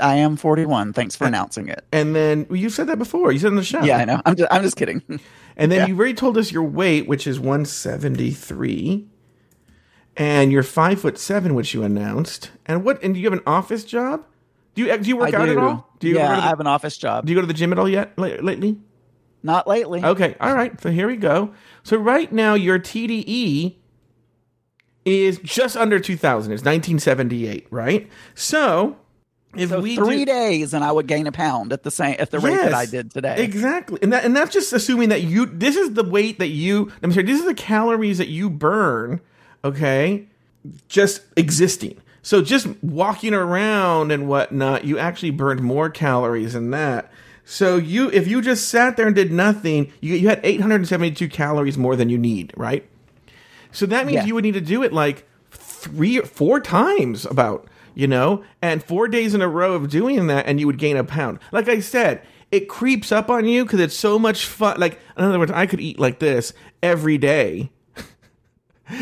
[0.00, 3.32] i am 41 thanks for announcing it And then well, you said that before.
[3.32, 3.82] You said in the show.
[3.82, 5.02] yeah i know i'm just, I'm just kidding
[5.56, 5.86] And then Yeah.
[5.86, 9.06] you've already told us your weight, which is 173.
[10.16, 12.50] And you're five foot seven, which you announced.
[12.66, 13.02] And what?
[13.02, 14.24] And do you have an office job?
[14.74, 15.52] Do you do you work I out do.
[15.52, 15.88] at all?
[16.00, 17.72] Do you yeah to i have an office job do you go to the gym
[17.72, 18.78] at all yet la- lately?
[19.42, 20.78] not lately Okay, all right.
[20.80, 21.52] So here we go.
[21.82, 23.76] So right now your TDE
[25.04, 26.52] is just under 2000.
[26.52, 28.08] It's 1978, right?
[28.34, 28.96] So
[29.56, 32.16] if so we three do, days and i would gain a pound at the same
[32.18, 33.98] at the rate that i did today Exactly.
[34.02, 37.12] And that and that's just assuming that you this is the weight that you I'm
[37.12, 39.20] sorry, this is the calories that you burn,
[39.64, 40.26] okay?
[40.88, 42.00] Just existing.
[42.22, 47.10] So just walking around and whatnot, you actually burned more calories than that.
[47.44, 51.76] So you if you just sat there and did nothing, you you had 872 calories
[51.76, 52.88] more than you need, right?
[53.72, 54.24] So that means Yeah.
[54.26, 58.82] you would need to do it like three or four times about, you know, and
[58.82, 61.38] four days in a row of doing that, and you would gain a pound.
[61.52, 64.78] Like I said, it creeps up on you because it's so much fun.
[64.78, 66.52] Like, in other words, I could eat like this
[66.82, 67.70] every day,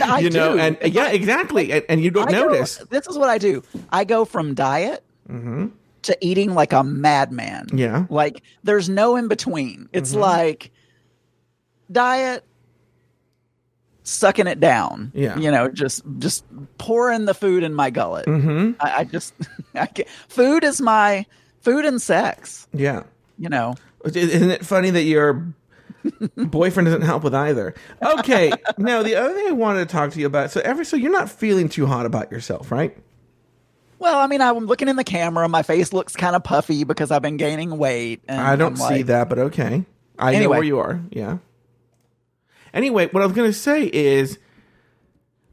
[0.02, 0.58] I you know, do.
[0.60, 1.72] and yeah, I- exactly.
[1.72, 2.76] And, and you don't I go- notice.
[2.90, 3.62] this is what I do.
[3.90, 5.04] I go from diet
[6.02, 7.66] to eating like a madman.
[7.66, 7.78] Mm-hmm.
[7.78, 7.98] Yeah.
[8.00, 8.14] Mm-hmm.
[8.14, 9.88] Like there's no in between.
[9.92, 10.70] It's like
[11.90, 12.44] diet,
[14.10, 15.12] sucking it down.
[15.14, 15.38] Yeah.
[15.38, 16.44] You know, just just
[16.78, 18.26] pouring the food in my gullet.
[18.26, 18.72] Mm-hmm.
[18.80, 19.34] I, I just
[19.74, 20.08] I can't.
[20.28, 21.26] food is my
[21.60, 22.66] food and sex.
[22.72, 23.04] Yeah.
[23.38, 23.74] You know.
[24.04, 25.46] Isn't it funny that your
[26.36, 27.74] boyfriend doesn't help with either?
[28.02, 28.50] Okay.
[28.78, 31.12] now, the other thing I wanted to talk to you about so, ever so you're
[31.12, 32.96] not feeling too hot about yourself, right?
[33.98, 35.46] Well, I mean, I'm looking in the camera.
[35.48, 38.22] My face looks kind of puffy because I've been gaining weight.
[38.26, 39.84] And I don't I'm see like, that, but okay.
[40.18, 41.00] I know where you are.
[41.10, 41.38] Yeah.
[42.74, 44.38] Anyway, what I was going to say is,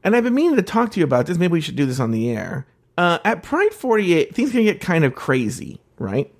[0.04, 1.38] and I've been meaning to talk to you about this.
[1.38, 2.66] Maybe we should do this on the air.
[2.96, 6.32] Uh, at Pride 48, things can get kind of crazy, right?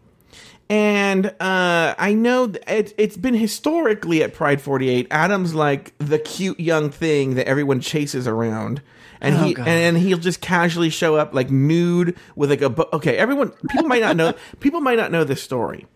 [0.70, 5.06] And uh, I know it, it's been historically at Pride 48.
[5.10, 8.82] Adam's like the cute young thing that everyone chases around.
[9.20, 9.66] And Oh, he God.
[9.66, 13.16] and, he'll just casually show up like nude with like a bo- okay.
[13.16, 14.34] Everyone, people might not know.
[14.60, 15.86] People might not know this story.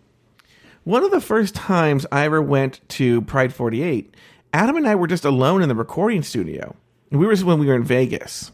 [0.85, 4.13] One of the first times I ever went to Pride 48,
[4.53, 6.77] Adam and I were just alone in the recording studio.
[7.11, 8.53] We were when we were in Vegas.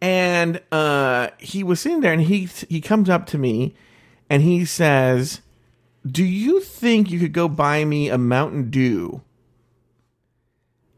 [0.00, 3.74] And uh, he was sitting there and he he comes up to me
[4.30, 5.40] and he says,
[6.06, 9.22] "Do you think you could go buy me a Mountain Dew?"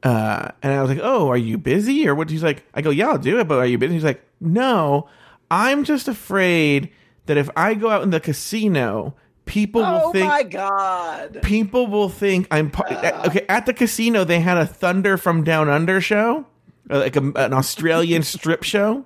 [0.02, 2.90] Uh, and I was like, "Oh, are you busy or what?" He's like, "I go,
[2.90, 5.08] yeah, I'll do it, but are you busy?" He's like, "No,
[5.50, 6.90] I'm just afraid
[7.26, 9.14] that if I go out in the casino,
[9.50, 11.40] people will Oh think my god.
[11.42, 12.92] people will think I'm part.
[12.92, 16.46] okay, at the casino they had a Thunder from Down Under show,
[16.88, 19.04] uh, like a, an Australian strip show,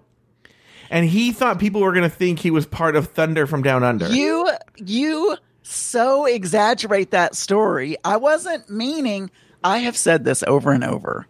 [0.91, 3.83] and he thought people were going to think he was part of Thunder from Down
[3.83, 4.07] Under.
[4.09, 7.97] You you so exaggerate that story.
[8.05, 9.31] I wasn't meaning
[9.65, 11.27] I have said this over and over.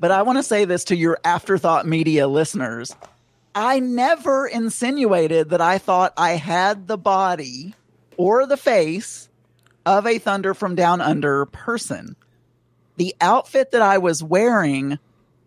[0.00, 2.94] But I want to say this to your afterthought media listeners.
[3.54, 7.74] I never insinuated that I thought I had the body
[8.16, 9.28] or the face
[9.86, 12.16] of a Thunder from Down Under person.
[12.96, 14.98] The outfit that I was wearing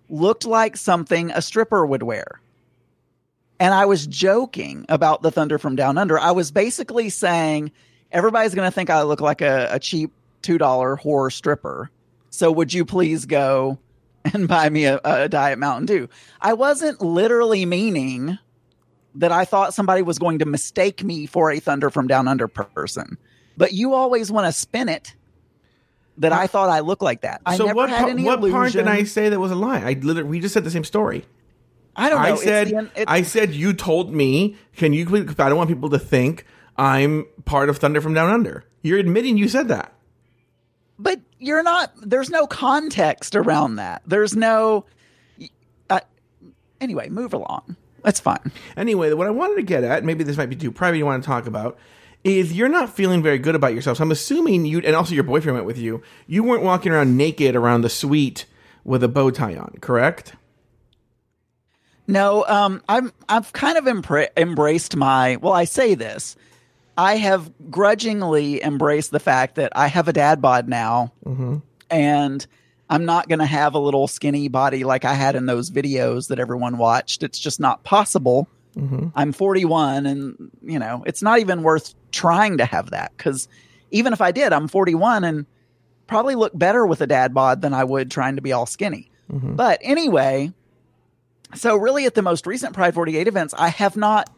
[0.10, 2.42] looked like something a stripper would wear.
[3.60, 6.20] And I was joking about the Thunder from Down Under.
[6.20, 7.72] I was basically saying
[8.12, 10.12] everybody's going to think I look like a, a cheap
[10.44, 10.60] $2
[11.02, 11.90] whore stripper.
[12.30, 13.80] So would you please go
[14.34, 16.10] and buy me a, a Diet Mountain Dew?
[16.40, 18.38] I wasn't literally meaning
[19.16, 22.48] that I thought somebody was going to mistake me for a Thunder from Down Under
[22.48, 23.18] person.
[23.58, 25.16] But you always want to spin it
[26.18, 27.42] that I thought I looked like that.
[27.46, 28.88] I so never what, had pa- any what part did.
[28.88, 29.82] I say that was a lie?
[29.82, 31.26] I literally we just said the same story.
[31.96, 32.34] I don't know.
[32.34, 34.56] I said the- I said you told me.
[34.76, 35.06] Can you?
[35.06, 36.46] please- I don't want people to think
[36.78, 38.64] I'm part of Thunder from Down Under.
[38.84, 39.94] You're admitting you said that.
[41.00, 44.86] but you're not there's no context around that there's no
[45.92, 46.00] uh,
[46.82, 50.50] anyway move along that's fine Anyway, what I wanted to get at, maybe this might
[50.50, 51.78] be too private you want to talk about,
[52.24, 53.98] is you're not feeling very good about yourself.
[53.98, 57.18] So I'm assuming you, and also your boyfriend went with you, you weren't walking around
[57.18, 58.46] naked around the suite
[58.84, 60.34] with a bow tie on, correct?
[62.10, 66.38] no um i'm i've kind of embra- embraced my well i say this
[66.98, 71.12] i have grudgingly embraced the fact that i have a dad bod now
[71.90, 72.48] and
[72.90, 76.28] i'm not going to have a little skinny body like i had in those videos
[76.28, 77.24] that everyone watched.
[77.24, 78.48] It's just not possible.
[78.76, 79.08] Mm-hmm.
[79.16, 83.48] I'm 41 and you know, it's not even worth trying to have that cuz
[83.90, 85.46] even if I did, I'm 41 and
[86.08, 89.10] probably look better with a dad bod than I would trying to be all skinny.
[89.32, 89.56] Mm-hmm.
[89.56, 90.54] But anyway,
[91.56, 94.30] so really at the most recent Pride 48 events, I have not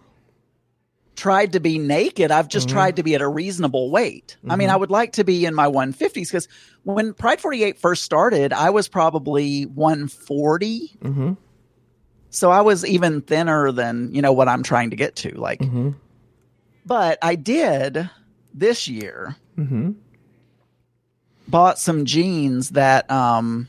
[1.19, 2.31] tried to be naked.
[2.31, 4.37] I've just tried to be at a reasonable weight.
[4.49, 6.47] I mean, I would like to be in my 150s because
[6.83, 10.97] when Pride 48 first started, I was probably 140.
[11.03, 11.33] Mm-hmm.
[12.31, 15.31] So I was even thinner than, you know, what I'm trying to get to.
[15.37, 15.89] Like, Mm-hmm.
[16.85, 18.09] but I did
[18.53, 19.91] this year Mm-hmm.
[21.47, 23.67] bought some jeans that, um,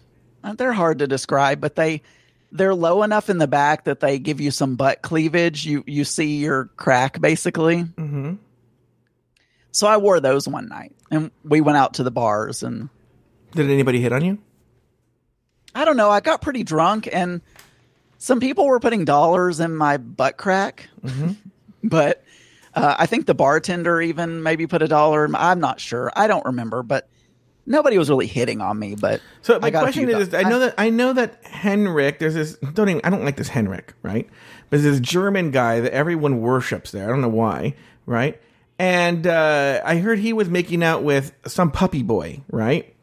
[0.56, 2.02] they're hard to describe, but they,
[2.52, 5.64] they're low enough in the back that they give you some butt cleavage.
[5.64, 7.84] You, you see your crack basically.
[7.84, 8.34] Mm-hmm.
[9.72, 12.88] So I wore those one night and we went out to the bars and
[13.52, 14.38] Did anybody hit on you?
[15.74, 16.10] I don't know.
[16.10, 17.40] I got pretty drunk and
[18.18, 20.88] some people were putting dollars in my butt crack,
[21.84, 22.22] but
[22.74, 25.24] uh, I think the bartender even maybe put a dollar.
[25.24, 26.12] in my- I'm not sure.
[26.14, 27.08] I don't remember, but
[27.66, 28.94] nobody was really hitting on me.
[28.94, 32.18] But So I my question is, do- I know that I know that Henrik.
[32.18, 32.57] There's this.
[32.57, 33.01] Don't even.
[33.05, 34.29] I don't like this Henrik, right?
[34.70, 37.05] But there's this German guy that everyone worships there.
[37.05, 37.75] I don't know why,
[38.07, 38.40] right?
[38.79, 42.94] And uh, I heard he was making out with some puppy boy, right?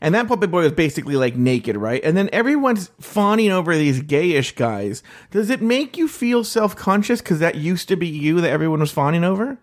[0.00, 2.02] And that puppy boy was basically like naked, right?
[2.04, 5.02] And then everyone's fawning over these gayish guys.
[5.30, 8.80] Does it make you feel self conscious because that used to be you that everyone
[8.80, 9.58] was fawning over?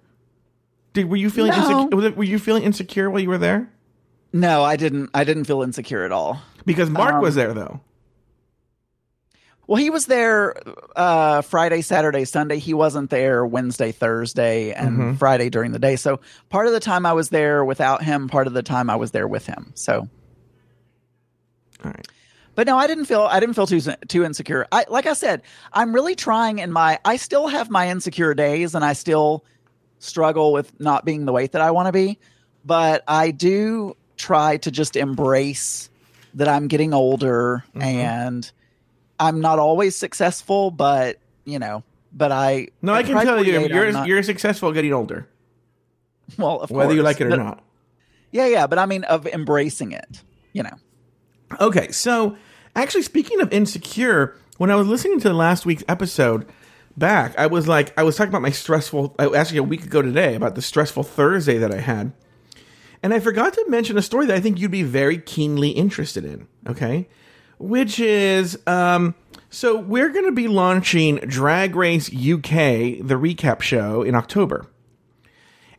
[0.93, 1.89] Did were you feeling No.
[1.89, 2.11] insecure?
[2.11, 3.70] Were you feeling insecure while you were there?
[4.34, 5.09] No, I didn't.
[5.13, 6.41] I didn't feel insecure at all.
[6.65, 7.82] Because Mark Um, was there though.
[9.67, 10.55] Well, he was there
[10.95, 12.57] uh, Friday, Saturday, Sunday.
[12.57, 15.13] He wasn't there Wednesday, Thursday, and Mm-hmm.
[15.17, 15.95] Friday during the day.
[15.95, 18.30] So part of the time I was there without him.
[18.30, 19.71] Part of the time I was there with him.
[19.75, 20.07] So
[21.84, 22.07] All right.
[22.55, 24.65] But no, I didn't feel I didn't feel too too insecure.
[24.71, 28.73] I like I said, I'm really trying in my I still have my insecure days
[28.75, 29.45] and I still
[29.99, 32.17] struggle with not being the weight that I want to be,
[32.65, 35.89] but I do try to just embrace
[36.36, 37.82] that I'm getting older Mm-hmm.
[37.82, 38.51] and
[39.20, 43.91] I'm not always successful, but you know, but I No, I can tell you, you're
[43.91, 45.28] not- you're successful getting older,
[46.38, 47.63] well, of course whether you like it or but- not.
[48.32, 50.22] Yeah, yeah, but I mean of embracing it,
[50.53, 50.78] you know.
[51.59, 52.38] Okay, so
[52.76, 56.45] actually, speaking of insecure, when I was listening to last week's episode
[56.95, 59.15] back, I was like, I was talking about my stressful.
[59.17, 62.11] Actually, a week ago today, about the stressful Thursday that I had,
[63.02, 66.26] and I forgot to mention a story that I think you'd be very keenly interested
[66.26, 66.47] in.
[66.68, 67.08] Okay,
[67.58, 69.16] which is um.
[69.52, 74.68] So we're going to be launching Drag Race UK, the recap show, in October.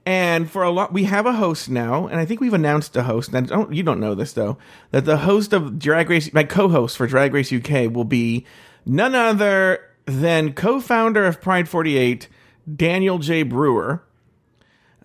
[0.06, 3.04] And for a lot, we have a host now, and I think we've announced a
[3.04, 3.32] host.
[3.32, 4.58] And don't, you don't know this though,
[4.90, 8.46] that the host of Drag Race, my co-host for Drag Race UK, will be
[8.86, 12.28] none other than co-founder of Pride 48,
[12.74, 13.42] Daniel J.
[13.42, 14.02] Brewer.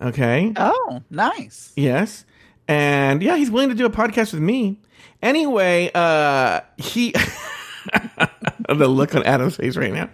[0.00, 0.52] Okay.
[0.56, 1.72] Oh, nice.
[1.76, 2.24] Yes.
[2.68, 4.80] And yeah, he's willing to do a podcast with me.
[5.22, 7.12] Anyway, uh he
[8.68, 10.10] the look on Adam's face right now.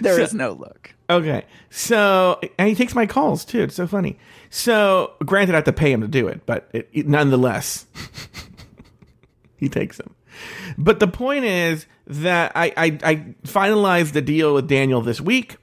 [0.00, 0.94] There is no look.
[1.10, 1.44] Okay.
[1.70, 3.62] So, and he takes my calls too.
[3.62, 4.18] It's so funny.
[4.50, 7.86] So, granted, I have to pay him to do it, but it, it- nonetheless,
[9.56, 10.14] he takes them.
[10.78, 15.56] But the point is that I, I, I finalized the deal with Daniel this week.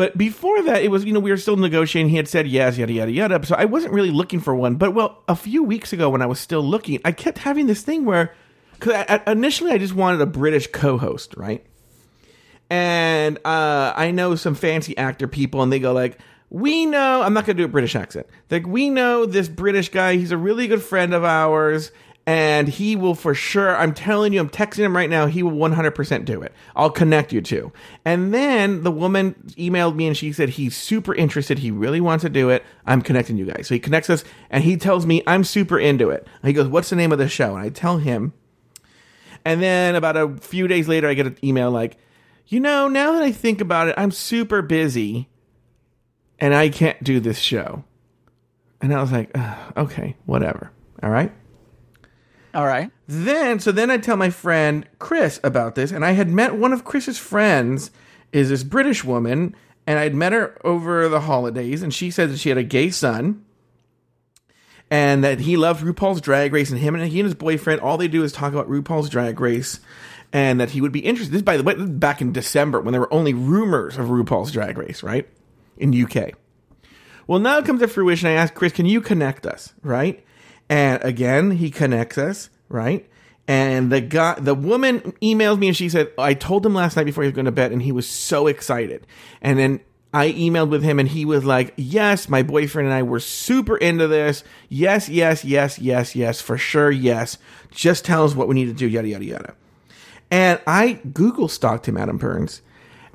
[0.00, 2.08] But before that, it was, you know, we were still negotiating.
[2.08, 3.44] He had said yes, yada, yada, yada.
[3.44, 4.76] So I wasn't really looking for one.
[4.76, 7.82] But, well, a few weeks ago when I was still looking, I kept having this
[7.82, 8.34] thing where,
[8.72, 11.66] because initially I just wanted a British co host, right?
[12.70, 17.34] and uh, I know some fancy actor people, and they go like, "We know." I'm
[17.34, 18.26] not going to do a British accent.
[18.48, 20.16] Like, we know this British guy.
[20.16, 21.90] He's a really good friend of ours,
[22.30, 23.76] and he will for sure.
[23.76, 25.26] I'm telling you, I'm texting him right now.
[25.26, 26.52] He will 100% do it.
[26.76, 27.72] I'll connect you to.
[28.04, 31.58] And then the woman emailed me, and she said he's super interested.
[31.58, 32.64] He really wants to do it.
[32.86, 33.66] I'm connecting you guys.
[33.66, 36.24] So he connects us, and he tells me I'm super into it.
[36.44, 38.32] He goes, "What's the name of the show?" And I tell him.
[39.44, 41.96] And then about a few days later, I get an email like,
[42.46, 45.28] you know, now that I think about it, I'm super busy
[46.38, 47.82] and I can't do this show.
[48.80, 49.36] And I was like,
[49.76, 50.70] okay, whatever.
[51.02, 51.32] All right.
[52.54, 52.90] All right.
[53.06, 56.72] Then, so then I tell my friend Chris about this, and I had met one
[56.72, 57.90] of Chris's friends
[58.32, 59.54] is this British woman,
[59.86, 62.90] and I'd met her over the holidays, and she said that she had a gay
[62.90, 63.44] son,
[64.90, 67.96] and that he loved RuPaul's Drag Race, and him and he and his boyfriend, all
[67.96, 69.80] they do is talk about RuPaul's Drag Race,
[70.32, 71.32] and that he would be interested.
[71.32, 74.76] This, by the way, back in December when there were only rumors of RuPaul's Drag
[74.76, 75.28] Race, right,
[75.76, 76.32] in UK.
[77.26, 78.28] Well, now it comes to fruition.
[78.28, 80.24] I asked Chris, can you connect us, right?
[80.70, 83.06] And again, he connects us, right?
[83.48, 87.04] And the guy, the woman emails me and she said, I told him last night
[87.04, 89.04] before he was going to bed and he was so excited.
[89.42, 89.80] And then
[90.14, 93.76] I emailed with him and he was like, yes, my boyfriend and I were super
[93.76, 94.44] into this.
[94.68, 96.92] Yes, yes, yes, yes, yes, for sure.
[96.92, 97.36] Yes.
[97.72, 99.54] Just tell us what we need to do, yada, yada, yada.
[100.30, 102.62] And I Google stalked him, Adam Burns.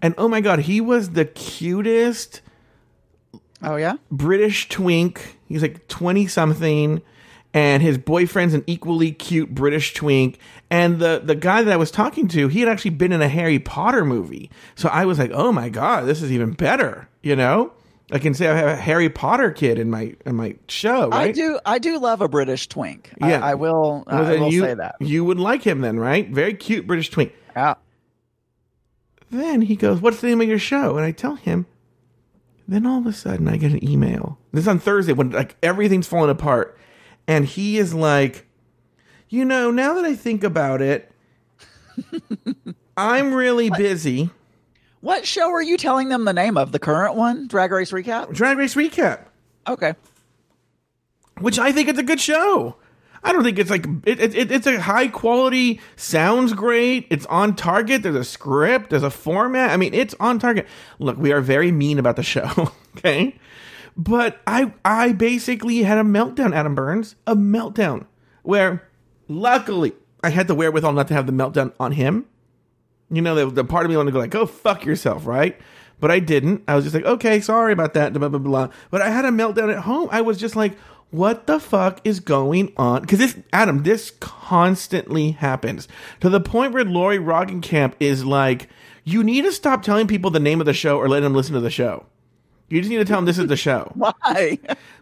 [0.02, 2.42] And oh my God, he was the cutest,
[3.62, 3.96] Oh yeah.
[4.12, 5.38] British twink.
[5.48, 7.02] He's like 20 something.
[7.56, 10.40] And his boyfriend's an equally cute British twink.
[10.70, 13.30] And the, the guy that I was talking to, he had actually been in a
[13.30, 14.52] Harry Potter movie.
[14.76, 17.08] So I was like, oh my God, this is even better.
[17.24, 17.72] You know?
[18.12, 21.30] I can say I have a Harry Potter kid in my in my show, right?
[21.30, 21.60] I do.
[21.66, 23.12] I do love a British twink.
[23.20, 23.44] Yeah.
[23.44, 24.04] I, will.
[24.06, 24.98] Well, I will you, say that.
[25.00, 26.30] You would like him then, right?
[26.30, 27.34] Very cute British twink.
[27.56, 27.76] Yeah.
[29.32, 30.98] Then he goes, What's the name of your show?
[30.98, 31.66] And I tell him.
[32.68, 34.38] Then all of a sudden I get an email.
[34.52, 36.78] This is on Thursday when like everything's falling apart.
[37.28, 38.46] And he is like,
[39.30, 41.12] you know, now that I think about it,
[42.98, 44.30] I'm really busy.
[45.02, 46.72] What show are you telling them the name of?
[46.72, 48.34] The current one, Drag Race Recap.
[48.34, 49.26] Drag Race Recap.
[49.68, 49.94] Okay.
[51.40, 52.76] which I think it's a good show.
[53.24, 57.08] I don't think it's like it, it, it- it's a high quality, sounds great.
[57.10, 58.04] It's on target.
[58.04, 58.92] There's a script.
[58.92, 59.72] There's a format.
[59.72, 60.68] I mean, it's on target.
[61.00, 63.36] Look, we are very mean about the show, okay?
[63.98, 68.06] But I I basically had a meltdown, Adam Burns, a meltdown
[68.44, 68.88] where
[69.28, 69.94] luckily
[70.24, 72.26] I had the wherewithal not to have the meltdown on him.
[73.10, 75.60] You know, the, the part of me wanted to go like, "Go fuck yourself," right?
[76.00, 76.64] But I didn't.
[76.68, 78.70] I was just like, "Okay, sorry about that." Blah blah blah.
[78.92, 80.10] But I had a meltdown at home.
[80.12, 80.78] I was just like,
[81.12, 85.88] "What the fuck is going on?" Because this, Adam, this constantly happens
[86.20, 88.68] to the point where Lori Roggenkamp is like,
[89.06, 91.54] "You need to stop telling people the name of the show or letting them listen
[91.54, 92.08] to the show.
[92.68, 94.58] You just need to tell them this is the show." Why?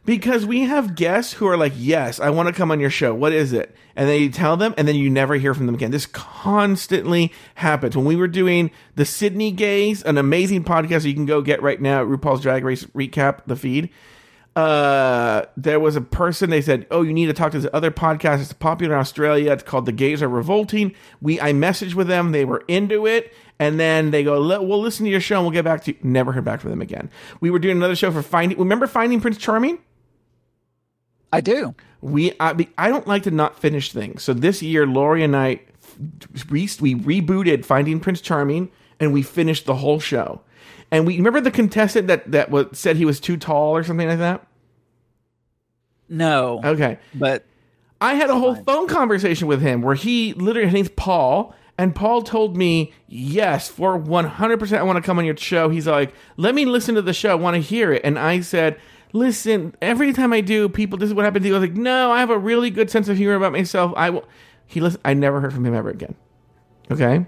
[0.06, 3.14] Because we have guests who are like, "Yes, I want to come on your show.
[3.14, 5.76] What is it?" And then you tell them, and then you never hear from them
[5.76, 5.92] again.
[5.92, 7.96] This constantly happens.
[7.96, 11.80] When we were doing the Sydney Gays, an amazing podcast you can go get right
[11.80, 13.90] now at RuPaul's Drag Race Recap, the feed.
[14.56, 17.90] Uh, there was a person they said, "Oh, you need to talk to this other
[17.90, 18.42] podcast.
[18.42, 19.52] It's popular in Australia.
[19.52, 22.32] It's called The Gays Are Revolting." We I messaged with them.
[22.32, 23.34] They were into it.
[23.60, 25.98] And then they go, "We'll listen to your show and we'll get back to you."
[26.04, 27.10] Never heard back from them again.
[27.40, 28.58] We were doing another show for finding.
[28.58, 29.80] Remember finding Prince Charming?
[31.32, 31.74] I do.
[32.02, 34.22] we I, I don't like to not finish things.
[34.24, 35.62] So this year, Lori and I
[36.50, 40.42] re, we rebooted Finding Prince Charming, and we finished the whole show.
[40.92, 44.08] And we remember the contestant that that was, said he was too tall or something
[44.08, 44.46] like that.
[46.10, 46.62] No.
[46.64, 47.46] Okay, But
[48.00, 51.56] I had a whole phone conversation with him where he literally his name's Paul.
[51.78, 55.70] And Paul told me, yes, for 100%, I want to come on your show.
[55.70, 57.32] He's like, let me listen to the show.
[57.32, 58.02] I want to hear it.
[58.04, 58.80] And I said,
[59.12, 61.56] listen, every time I do, people, this is what happened to you.
[61.56, 63.92] I was like, no, I have a really good sense of humor about myself.
[63.96, 64.28] I will.
[64.68, 65.02] He listened.
[65.04, 66.16] I never heard from him ever again.
[66.92, 67.26] Okay.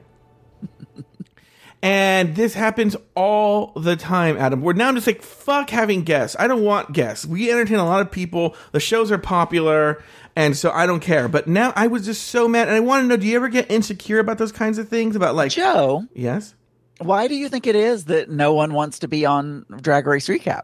[1.81, 4.61] And this happens all the time, Adam.
[4.61, 6.35] We're now just like, fuck having guests.
[6.39, 7.27] I don't want guests.
[7.27, 8.55] We entertain a lot of people.
[8.71, 10.03] The shows are popular.
[10.35, 11.27] And so I don't care.
[11.27, 12.67] But now I was just so mad.
[12.67, 15.15] And I want to know do you ever get insecure about those kinds of things?
[15.15, 16.55] About like, Joe, yes?
[16.99, 20.27] why do you think it is that no one wants to be on Drag Race
[20.27, 20.63] Recap?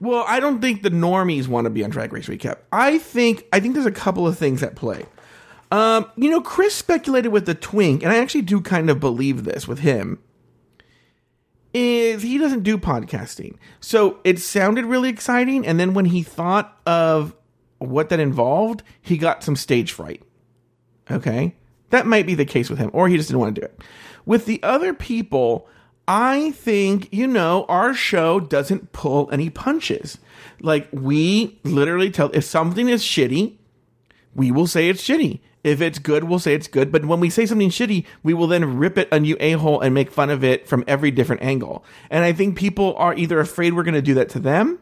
[0.00, 2.58] Well, I don't think the normies want to be on Drag Race Recap.
[2.72, 5.06] I think I think there's a couple of things at play.
[5.70, 9.44] Um, you know, Chris speculated with the twink, and I actually do kind of believe
[9.44, 10.18] this with him.
[11.72, 13.56] Is he doesn't do podcasting.
[13.80, 17.34] So it sounded really exciting, and then when he thought of
[17.88, 20.22] what that involved, he got some stage fright.
[21.10, 21.54] Okay?
[21.90, 23.80] That might be the case with him, or he just didn't want to do it.
[24.24, 25.68] With the other people,
[26.08, 30.18] I think, you know, our show doesn't pull any punches.
[30.60, 33.56] Like, we literally tell if something is shitty,
[34.34, 35.40] we will say it's shitty.
[35.64, 36.90] If it's good, we'll say it's good.
[36.90, 39.80] But when we say something shitty, we will then rip it a new a hole
[39.80, 41.84] and make fun of it from every different angle.
[42.10, 44.80] And I think people are either afraid we're going to do that to them,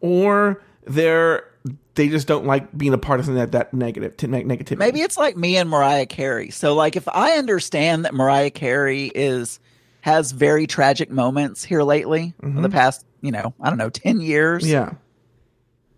[0.00, 1.51] or they're
[1.94, 4.78] they just don't like being a part of something that that negative negativity.
[4.78, 6.50] Maybe it's like me and Mariah Carey.
[6.50, 9.60] So like if I understand that Mariah Carey is
[10.00, 14.20] has very tragic moments here lately in the past, you know, I don't know, 10
[14.20, 14.66] years.
[14.68, 14.94] yeah,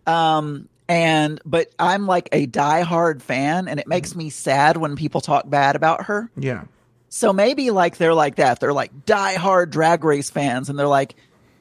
[0.07, 5.20] Um and but I'm like a diehard fan and it makes me sad when people
[5.22, 6.30] talk bad about her.
[6.36, 6.64] yeah,
[7.09, 8.61] So maybe like they're like that.
[8.61, 11.14] They're like diehard drag race fans and they're like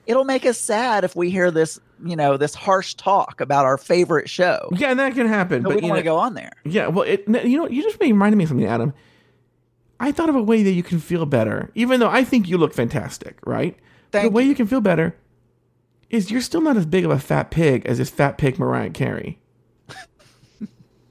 [0.05, 3.77] it'll make us sad if we hear this, you know, this harsh talk about our
[3.77, 4.69] favorite show.
[4.73, 5.63] yeah, and that can happen.
[5.63, 6.51] But but we don't you want to know- go on there.
[6.65, 8.93] Yeah, well, it, you know, you just reminded me of something, Adam.
[9.99, 12.57] I thought of a way that you can feel better, even though I think you
[12.57, 13.77] look fantastic, right?
[14.11, 14.53] Thank the way you.
[14.55, 15.15] can feel better
[16.09, 18.89] is you're still not as big of a fat pig as this fat pig Mariah
[18.89, 19.39] Carey.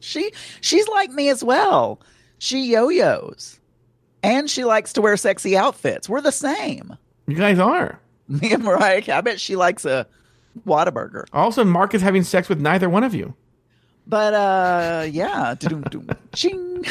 [0.01, 2.01] She she's like me as well.
[2.38, 3.61] She yo-yos.
[4.24, 6.09] And she likes to wear sexy outfits.
[6.09, 6.97] We're the same.
[7.28, 8.01] You guys are.
[8.28, 10.06] Me and Mariah, I bet she likes a
[10.66, 11.24] Whataburger.
[11.32, 13.34] Also, Mark is having sex with neither one of you.
[14.06, 15.54] But uh yeah.
[16.34, 16.84] Ching.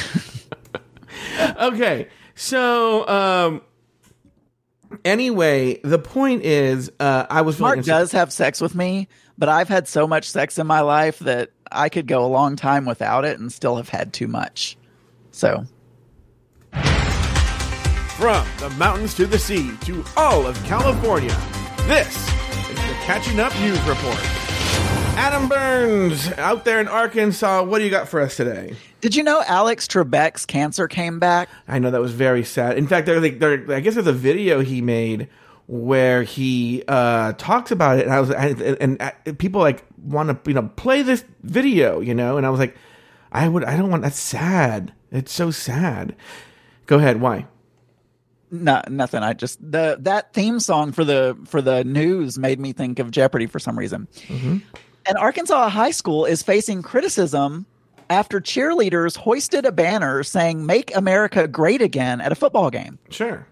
[1.60, 3.62] Okay, so um,
[5.06, 9.08] anyway, the point is, uh, I was Mark does have sex with me,
[9.38, 12.56] but I've had so much sex in my life that I could go a long
[12.56, 14.78] time without it and still have had too much.
[15.32, 15.66] So
[18.22, 21.36] From the mountains to the sea to all of California,
[21.88, 22.16] this
[22.70, 24.20] is the Catching Up News Report.
[25.18, 27.64] Adam Burns out there in Arkansas.
[27.64, 28.76] What do you got for us today?
[29.02, 31.50] did you know Alex Trebek's cancer came back?
[31.68, 32.78] I know that was very sad.
[32.78, 35.28] In fact, there, there, I guess there's a video he made
[35.66, 40.30] where he uh, talks about it, and I was, and, and, and people like want
[40.30, 42.78] to, you know, play this video, you know, and I was like,
[43.32, 44.04] I would, I don't want.
[44.04, 44.94] That's sad.
[45.12, 46.16] It's so sad.
[46.86, 47.20] Go ahead.
[47.20, 47.48] Why?
[48.52, 49.24] No, nothing.
[49.24, 53.10] I just the that theme song for the for the news made me think of
[53.10, 54.08] Jeopardy for some reason.
[54.28, 54.58] Mm-hmm.
[55.06, 57.66] An Arkansas high school is facing criticism
[58.10, 63.00] after cheerleaders hoisted a banner saying "Make America Great Again" at a football game.
[63.10, 63.48] Sure.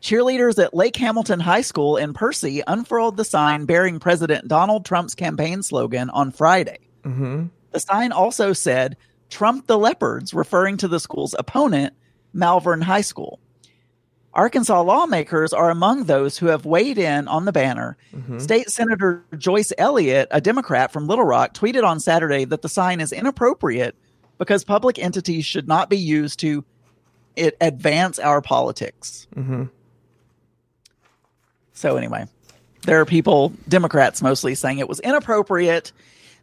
[0.00, 5.16] Cheerleaders at Lake Hamilton High School in Pearcy unfurled the sign bearing President Donald Trump's
[5.16, 6.78] campaign slogan on Friday.
[7.02, 7.46] Mm-hmm.
[7.72, 8.96] The sign also said
[9.28, 11.94] Trump the Leopards, referring to the school's opponent,
[12.32, 13.40] Malvern High School.
[14.38, 17.96] Arkansas lawmakers are among those who have weighed in on the banner.
[18.14, 18.38] Mm-hmm.
[18.38, 23.00] State Senator Joyce Elliott, a Democrat from Little Rock, tweeted on Saturday that the sign
[23.00, 23.96] is inappropriate
[24.38, 26.64] because public entities should not be used to
[27.34, 29.26] it advance our politics.
[29.34, 29.64] Mm-hmm.
[31.72, 32.26] So anyway,
[32.82, 35.90] there are people, Democrats mostly, saying it was inappropriate.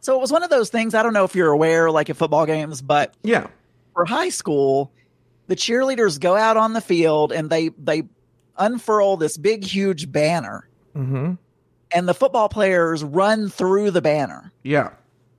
[0.02, 0.94] So it was one of those things.
[0.94, 3.46] I don't know if you're aware, like at football games, but Yeah.
[3.94, 4.92] for high school,
[5.46, 8.04] the cheerleaders go out on the field and they they
[8.58, 11.34] unfurl this big, huge banner, Mm-hmm.
[11.92, 14.50] and the football players run through the banner.
[14.62, 14.90] Yeah.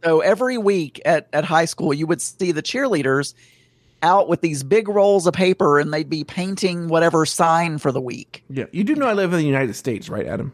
[0.03, 3.33] So every week at, at high school, you would see the cheerleaders
[4.03, 7.99] out with these big rolls of paper and they'd be painting whatever sign for the
[7.99, 8.43] week.
[8.51, 8.65] Yeah.
[8.71, 10.53] You do know I live in the United States, right, Adam?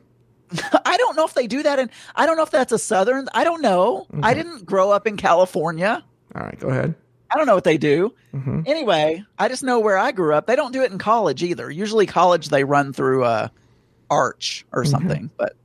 [0.86, 1.78] I don't know if they do that.
[1.80, 3.28] And I don't know if that's a Southern.
[3.34, 4.08] I don't know.
[4.24, 6.02] I didn't grow up in California.
[6.34, 6.58] All right.
[6.58, 6.96] Go ahead.
[7.34, 8.14] I don't know what they do.
[8.34, 8.62] Mm-hmm.
[8.68, 10.46] Anyway, I just know where I grew up.
[10.46, 11.70] They don't do it in college either.
[11.72, 13.52] Usually, college they run through a
[14.10, 15.32] arch or something.
[15.38, 15.56] But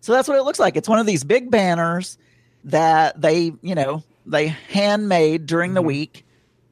[0.00, 0.76] so that's what it looks like.
[0.76, 2.18] It's one of these big banners
[2.64, 6.26] that they, you know, they handmade during the week,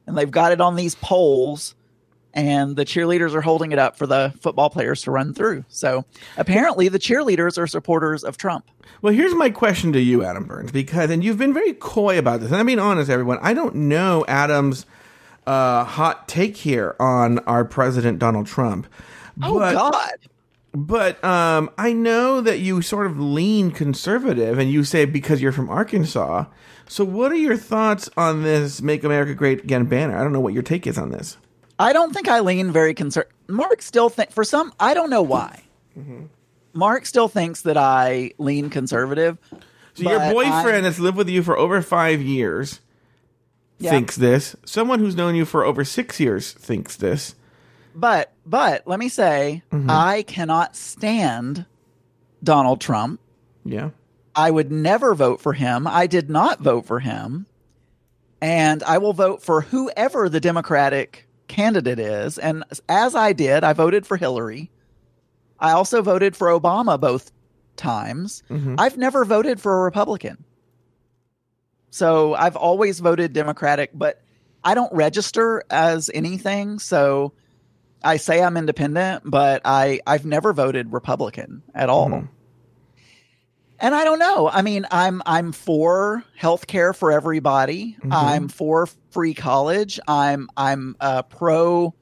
[0.05, 1.75] and they've got it on these poles.
[2.35, 5.63] And the cheerleaders are holding it up for the football players to run through.
[5.69, 6.03] So
[6.37, 8.69] apparently, the cheerleaders are supporters of Trump.
[9.01, 12.41] Well, here's my question to you, Adam Burns, because and you've been very coy about
[12.41, 13.39] this, and I'm being honest, everyone.
[13.41, 14.85] I don't know Adam's
[15.47, 18.87] uh, hot take here on our president Donald Trump.
[19.41, 20.11] Oh But- God.
[20.77, 25.53] But um, I know that you sort of lean conservative, and you say because you're
[25.53, 26.47] from Arkansas.
[26.89, 30.17] So, what are your thoughts on this "Make America Great Again" banner?
[30.17, 31.37] I don't know what your take is on this.
[31.77, 33.33] I don't think I lean very conservative.
[33.47, 34.73] Mark still think for some.
[34.79, 35.61] I don't know why.
[35.97, 36.25] Mm-hmm.
[36.73, 39.37] Mark still thinks that I lean conservative.
[39.93, 42.81] So, your boyfriend I- that's lived with you for over five years
[43.77, 43.91] Yeah.
[43.91, 44.55] thinks this.
[44.65, 47.35] Someone who's known you for over six years thinks this.
[47.93, 49.89] But but let me say, mm-hmm.
[49.89, 51.65] I cannot stand
[52.43, 53.21] Donald Trump.
[53.63, 53.91] Yeah.
[54.35, 55.87] I would never vote for him.
[55.87, 57.45] I did not vote for him.
[58.41, 62.37] And I will vote for whoever the Democratic candidate is.
[62.37, 64.71] And as I did, I voted for Hillary.
[65.59, 67.31] I also voted for Obama both
[67.75, 68.43] times.
[68.49, 68.75] Mm-hmm.
[68.77, 70.43] I've never voted for a Republican.
[71.89, 74.21] So I've always voted Democratic, but
[74.63, 76.79] I don't register as anything.
[76.79, 77.33] So
[78.03, 82.09] I say I'm independent, but I, I've never voted Republican at all.
[82.09, 82.25] Mm-hmm.
[83.79, 84.49] And I don't know.
[84.49, 87.97] I mean, I'm I'm for health care for everybody.
[88.11, 89.99] I'm for free college.
[90.07, 91.93] I'm I'm uh, pro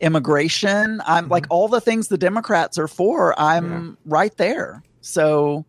[0.00, 1.00] immigration.
[1.06, 3.38] I'm like all the things the Democrats are for.
[3.38, 4.82] I'm right there.
[5.02, 5.64] So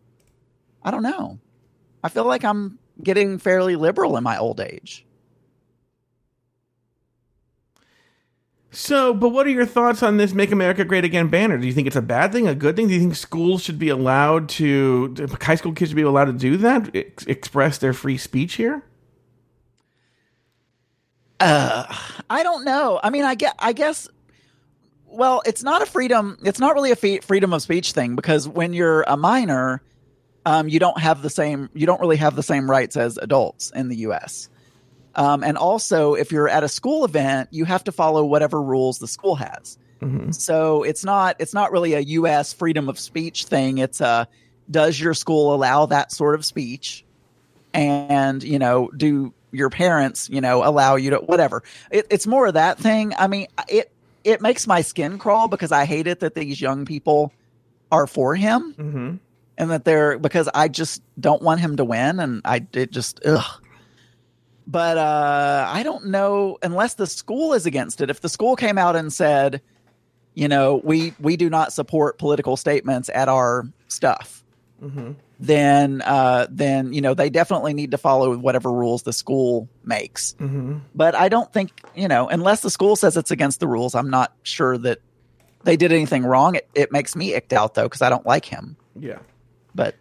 [0.82, 1.38] I don't know.
[2.02, 5.06] I feel like I'm getting fairly liberal in my old age.
[8.74, 11.58] So, but what are your thoughts on this "Make America Great Again" banner?
[11.58, 12.88] Do you think it's a bad thing, a good thing?
[12.88, 16.32] Do you think schools should be allowed to, high school kids should be allowed to
[16.32, 18.82] do that, ex- express their free speech here?
[22.30, 22.98] I don't know.
[23.02, 23.54] I mean, I get.
[23.58, 24.08] I guess.
[25.06, 26.38] Well, it's not a freedom.
[26.42, 29.82] It's not really a freedom of speech thing because when you're a minor,
[30.46, 31.68] um, you don't have the same.
[31.74, 34.48] You don't really have the same rights as adults in the U.S.
[35.14, 38.98] Um, and also, if you're at a school event, you have to follow whatever rules
[38.98, 39.78] the school has.
[40.32, 41.36] So it's not.
[41.38, 42.52] It's not really a U.S.
[42.52, 43.78] freedom of speech thing.
[43.78, 44.26] It's a.
[44.70, 47.04] Does your school allow that sort of speech?
[47.74, 52.46] and you know do your parents you know allow you to whatever it, it's more
[52.46, 53.90] of that thing i mean it
[54.24, 57.32] it makes my skin crawl because i hate it that these young people
[57.90, 59.14] are for him Mm-hmm.
[59.56, 63.20] and that they're because i just don't want him to win and i it just
[63.24, 63.61] ugh
[64.66, 68.78] but uh i don't know unless the school is against it if the school came
[68.78, 69.60] out and said
[70.34, 74.44] you know we we do not support political statements at our stuff
[75.38, 80.34] then uh, then you know they definitely need to follow whatever rules the school makes.
[80.94, 84.10] But I don't think you know unless the school says it's against the rules, I'm
[84.10, 84.98] not sure that
[85.64, 86.54] they did anything wrong.
[86.56, 88.76] It, it makes me icked out though because I don't like him.
[88.98, 89.18] Yeah.
[89.74, 89.94] But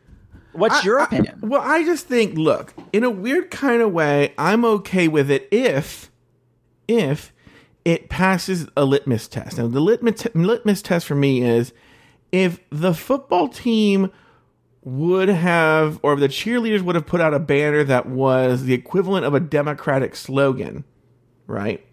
[0.53, 1.39] what's your I- I- opinion?
[1.41, 5.47] well, I just think, look, in a weird kind of way, I'm okay with it
[5.51, 6.11] if,
[6.87, 7.33] if
[7.85, 9.57] it passes a litmus test.
[9.57, 11.73] Now, the litmus litmus test for me is
[12.31, 14.11] if the football team
[14.83, 19.25] would have, or the cheerleaders would have put out a banner that was the equivalent
[19.25, 20.83] of a Democratic slogan,
[21.47, 21.85] right?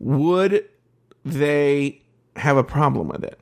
[0.00, 0.68] Would
[1.24, 2.02] they
[2.36, 3.38] have a problem with it?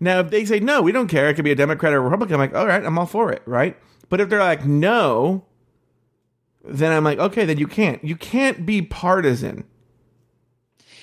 [0.00, 2.00] Now, if they say no, we don't care, it could be a Democrat or a
[2.00, 3.76] Republican, I'm like, all right, I'm all for it, right?
[4.08, 5.44] But if they're like no,
[6.64, 8.02] then I'm like, okay, then you can't.
[8.04, 9.64] You can't be partisan.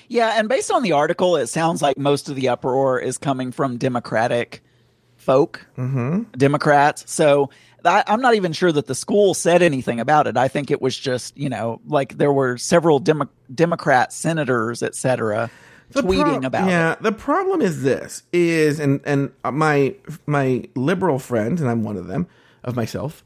[0.08, 3.50] Yeah, and based on the article, it sounds like most of the uproar is coming
[3.50, 4.62] from Democratic
[5.16, 6.22] folk, mm-hmm.
[6.36, 7.10] Democrats.
[7.10, 7.48] So
[7.84, 10.36] I, I'm not even sure that the school said anything about it.
[10.36, 14.94] I think it was just, you know, like there were several Demo- Democrat senators, et
[14.94, 15.50] cetera,
[15.92, 17.02] The tweeting prob- about yeah, it.
[17.02, 19.94] the problem is this is and and my
[20.26, 22.26] my liberal friends and I'm one of them
[22.64, 23.24] of myself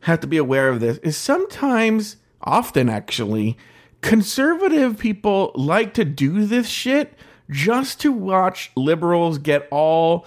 [0.00, 3.56] have to be aware of this is sometimes often actually
[4.00, 7.14] conservative people like to do this shit
[7.50, 10.26] just to watch liberals get all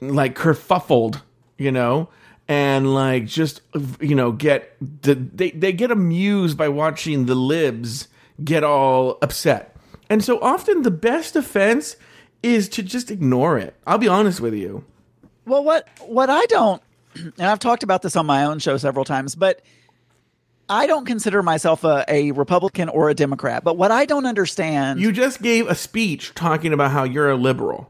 [0.00, 1.22] like kerfuffled,
[1.58, 2.08] you know,
[2.48, 3.60] and like just
[4.00, 8.08] you know get the, they they get amused by watching the libs
[8.42, 9.75] get all upset.
[10.08, 11.96] And so often the best defense
[12.42, 13.74] is to just ignore it.
[13.86, 14.84] I'll be honest with you.
[15.46, 16.82] Well, what what I don't,
[17.14, 19.62] and I've talked about this on my own show several times, but
[20.68, 23.62] I don't consider myself a, a Republican or a Democrat.
[23.62, 27.36] But what I don't understand, You just gave a speech talking about how you're a
[27.36, 27.88] liberal.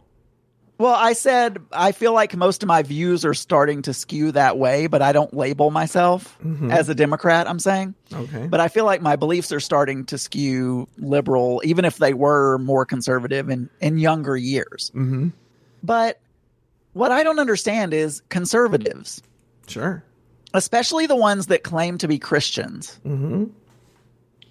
[0.78, 4.58] Well, I said I feel like most of my views are starting to skew that
[4.58, 6.38] way, but I don't label myself
[6.70, 7.48] as a Democrat.
[7.48, 8.46] I'm saying, Okay.
[8.46, 12.58] but I feel like my beliefs are starting to skew liberal, even if they were
[12.58, 14.90] more conservative in in younger years.
[14.94, 15.28] Mm-hmm.
[15.82, 16.20] But
[16.92, 19.22] what I don't understand is conservatives.
[19.68, 20.02] Sure.
[20.54, 22.98] especially the ones that claim to be Christians,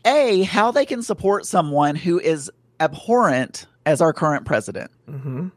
[0.05, 4.91] A, how they can support someone who is abhorrent as our current president.
[5.09, 5.47] Mm-hmm.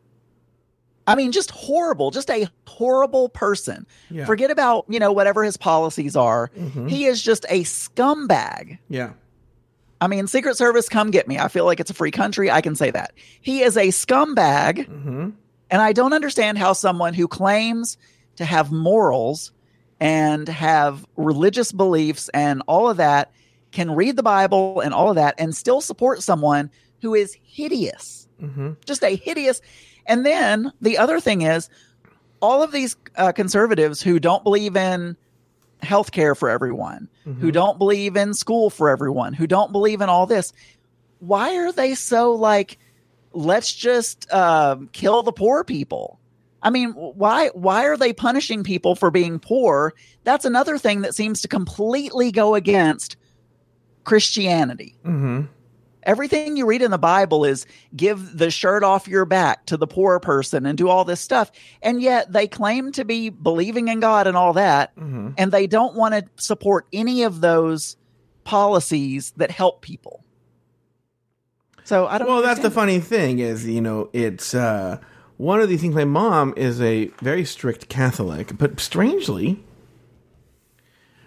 [1.09, 3.87] I mean, just horrible, just a horrible person.
[4.11, 4.27] Yeah.
[4.27, 6.51] Forget about, you know, whatever his policies are.
[6.57, 6.89] Mhm.
[6.89, 8.79] He is just a scumbag.
[8.89, 9.13] Yeah.
[10.01, 11.39] I mean, Secret Service, come get me.
[11.39, 12.51] I feel like it's a free country.
[12.51, 13.15] I can say that.
[13.41, 14.87] He is a scumbag.
[14.87, 15.31] Mm-hmm.
[15.71, 17.99] And I don't understand how someone who claims
[18.37, 19.53] to have morals
[20.01, 23.33] and have religious beliefs and all of that
[23.73, 26.71] can read the Bible and all of that and still support someone
[27.03, 28.29] who is hideous.
[28.41, 28.73] Mm-hmm.
[28.85, 29.61] Just a hideous.
[30.09, 31.69] And then the other thing is,
[32.41, 35.17] all of these uh, conservatives who don't believe in
[35.83, 37.09] health care for everyone,
[37.41, 40.53] who don't believe in school for everyone, who don't believe in all this,
[41.19, 42.79] why are they so like,
[43.33, 46.19] let's just um, kill the poor people?
[46.63, 49.95] I mean, why why are they punishing people for being poor?
[50.25, 53.17] That's another thing that seems to completely go against
[54.05, 54.97] Christianity.
[55.05, 55.43] Mm-hmm.
[56.09, 59.87] Everything you read in the Bible is give the shirt off your back to the
[59.87, 61.53] poor person and do all this stuff.
[61.83, 64.97] And yet they claim to be believing in God and all that.
[64.97, 65.35] Mhm.
[65.37, 67.99] And they don't want to support any of those
[68.45, 70.25] policies that help people.
[71.85, 74.97] So I don't Well, that's the funny thing is, you know, it's uh,
[75.37, 75.95] one of these things.
[75.95, 79.63] My mom is a very strict Catholic, but strangely,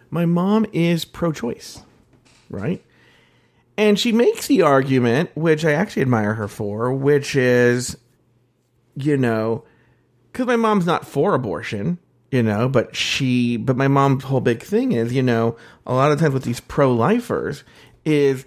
[0.10, 1.84] my mom is pro-choice,
[2.50, 2.84] right?
[3.82, 7.98] And she makes the argument, which I actually admire her for, which is,
[8.96, 9.64] you know,
[10.32, 11.98] because my mom's not for abortion,
[12.30, 15.56] you know, but she, but my mom's whole big thing is, you know,
[15.88, 17.64] a lot of times with these pro-lifers
[18.06, 18.46] is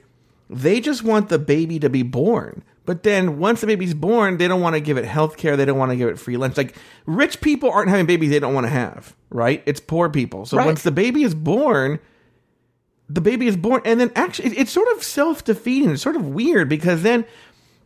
[0.49, 2.63] they just want the baby to be born.
[2.85, 5.57] But then once the baby's born, they don't want to give it health care.
[5.57, 6.57] They don't want to give it free lunch.
[6.57, 6.77] Like
[7.07, 9.65] rich people aren't having babies they don't want to have, right?
[9.67, 10.47] It's poor people.
[10.47, 10.67] So Right.
[10.67, 11.99] once the baby is born,
[13.09, 13.83] the baby is born.
[13.85, 15.91] And then actually, it- it's sort of self defeating.
[15.91, 17.25] It's sort of weird because then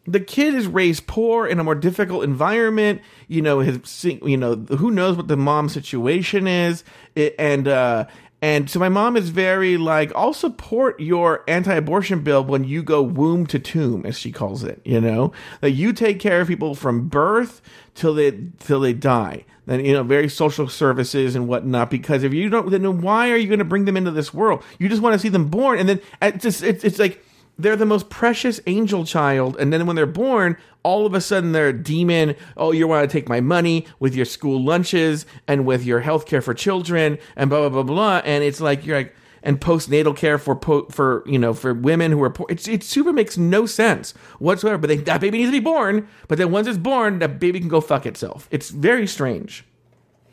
[0.06, 3.02] the kid is raised poor in a more difficult environment.
[3.26, 6.82] You know, his, you know, who knows what the mom's situation is.
[7.14, 8.06] It, and, uh,
[8.40, 13.02] and so my mom is very like, I'll support your anti-abortion bill when you go
[13.02, 14.80] womb to tomb, as she calls it.
[14.84, 17.60] You know, that you take care of people from birth
[17.96, 19.44] till they till they die.
[19.68, 21.90] Then you know, very social services and whatnot.
[21.90, 24.64] Because if you don't, then why are you going to bring them into this world?
[24.78, 27.22] You just want to see them born, and then it's just, it's, it's like
[27.58, 31.50] they're the most precious angel child and then when they're born all of a sudden
[31.50, 35.66] they're a demon oh you want to take my money with your school lunches and
[35.66, 38.96] with your health care for children and blah blah blah blah and it's like you're
[38.96, 42.66] like and postnatal care for po- for you know for women who are poor it's
[42.68, 46.38] it super makes no sense whatsoever but they, that baby needs to be born but
[46.38, 49.64] then once it's born that baby can go fuck itself it's very strange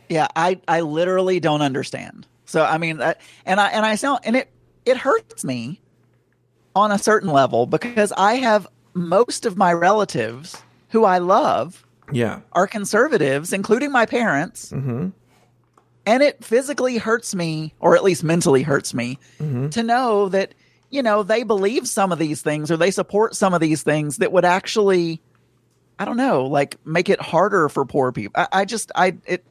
[0.09, 2.27] Yeah, I I literally don't understand.
[2.45, 4.49] So I mean, I, and I and I sound and it
[4.85, 5.81] it hurts me
[6.75, 12.41] on a certain level because I have most of my relatives who I love yeah
[12.51, 14.71] are conservatives, including my parents.
[14.71, 15.09] mm-hmm.
[16.05, 19.69] And it physically hurts me, or at least mentally hurts me, Mm-hmm.
[19.69, 20.53] to know that,
[20.89, 24.17] you know, they believe some of these things or they support some of these things
[24.17, 25.19] that would actually,
[25.97, 28.33] I don't know, like make it harder for poor people.
[28.35, 29.43] I, I just, I, it,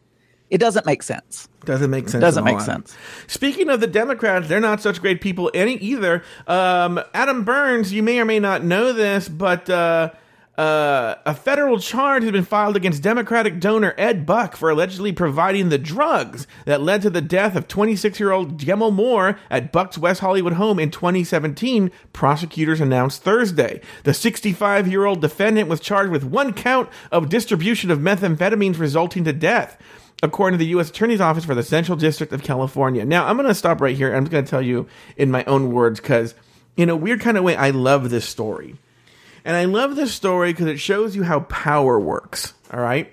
[0.49, 1.49] it doesn't make sense.
[1.65, 2.21] Doesn't make sense.
[2.21, 2.97] Doesn't make sense.
[3.27, 6.23] Speaking of the Democrats, they're not such great people any either.
[6.47, 10.11] Um, Adam Burns, you may or may not know this, but uh,
[10.57, 15.69] uh, a federal charge has been filed against Democratic donor Ed Buck for allegedly providing
[15.69, 20.53] the drugs that led to the death of 26-year-old Gemmel Moore at Buck's West Hollywood
[20.53, 21.91] home in 2017.
[22.13, 23.81] Prosecutors announced Thursday.
[24.05, 29.77] The 65-year-old defendant was charged with one count of distribution of methamphetamines resulting to death
[30.23, 30.89] according to the U.S.
[30.89, 33.05] Attorney's Office for the Central District of California.
[33.05, 34.15] Now, I'm going to stop right here.
[34.15, 34.87] I'm going to tell you
[35.17, 36.35] in my own words because,
[36.77, 38.77] in a weird kind of way, I love this story.
[39.45, 42.55] And I love this story because it shows you how power works.
[42.73, 43.13] All right.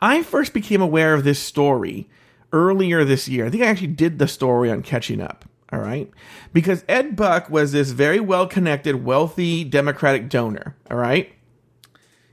[0.00, 2.08] I first became aware of this story
[2.52, 3.46] earlier this year.
[3.46, 5.44] I think I actually did the story on Catching Up.
[5.72, 6.10] All right.
[6.52, 10.76] Because Ed Buck was this very well connected, wealthy Democratic donor.
[10.90, 11.32] All right.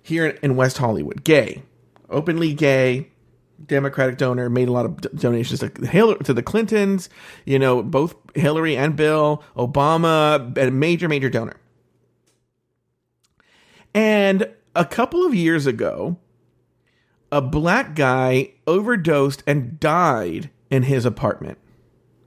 [0.03, 1.63] Here in West Hollywood, gay,
[2.09, 3.09] openly gay,
[3.65, 7.09] Democratic donor, made a lot of donations to Hillary, to the Clintons,
[7.45, 11.60] you know, both Hillary and Bill, Obama, a major, major donor.
[13.93, 16.17] And a couple of years ago,
[17.31, 21.57] a black guy overdosed and died in his apartment.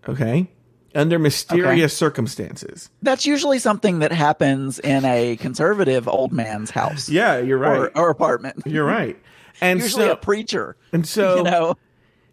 [0.09, 0.51] Okay?
[0.95, 2.91] Under mysterious circumstances.
[3.03, 7.79] That's usually something that happens in a conservative old man's house Yeah, you're right.
[7.79, 8.63] or, or apartment.
[8.67, 9.19] you're right.
[9.61, 10.77] And Usually so, a preacher.
[10.93, 11.77] and so you know,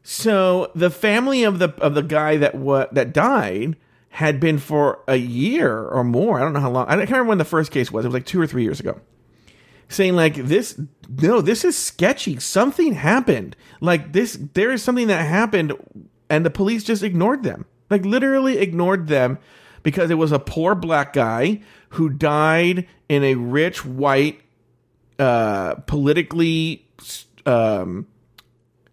[0.04, 3.78] So the family of the of the guy that what that died
[4.10, 6.40] had been for a year or more.
[6.40, 6.88] I don't know how long.
[6.88, 8.04] I can't remember when the first case was.
[8.06, 9.00] It was like two or three years ago.
[9.92, 10.80] Saying like this,
[11.10, 12.40] no, this is sketchy.
[12.40, 13.58] Something happened.
[13.82, 15.74] Like this, there is something that happened,
[16.30, 17.66] and the police just ignored them.
[17.90, 19.38] Like literally ignored them
[19.84, 24.40] because it was a poor black guy who died in a rich white,
[25.20, 26.88] uh, politically
[27.46, 28.08] um,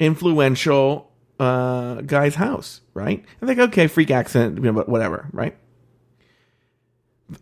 [0.01, 3.25] influential uh, guy's house, right?
[3.41, 5.57] And like, okay, freak accident, you know, whatever, right?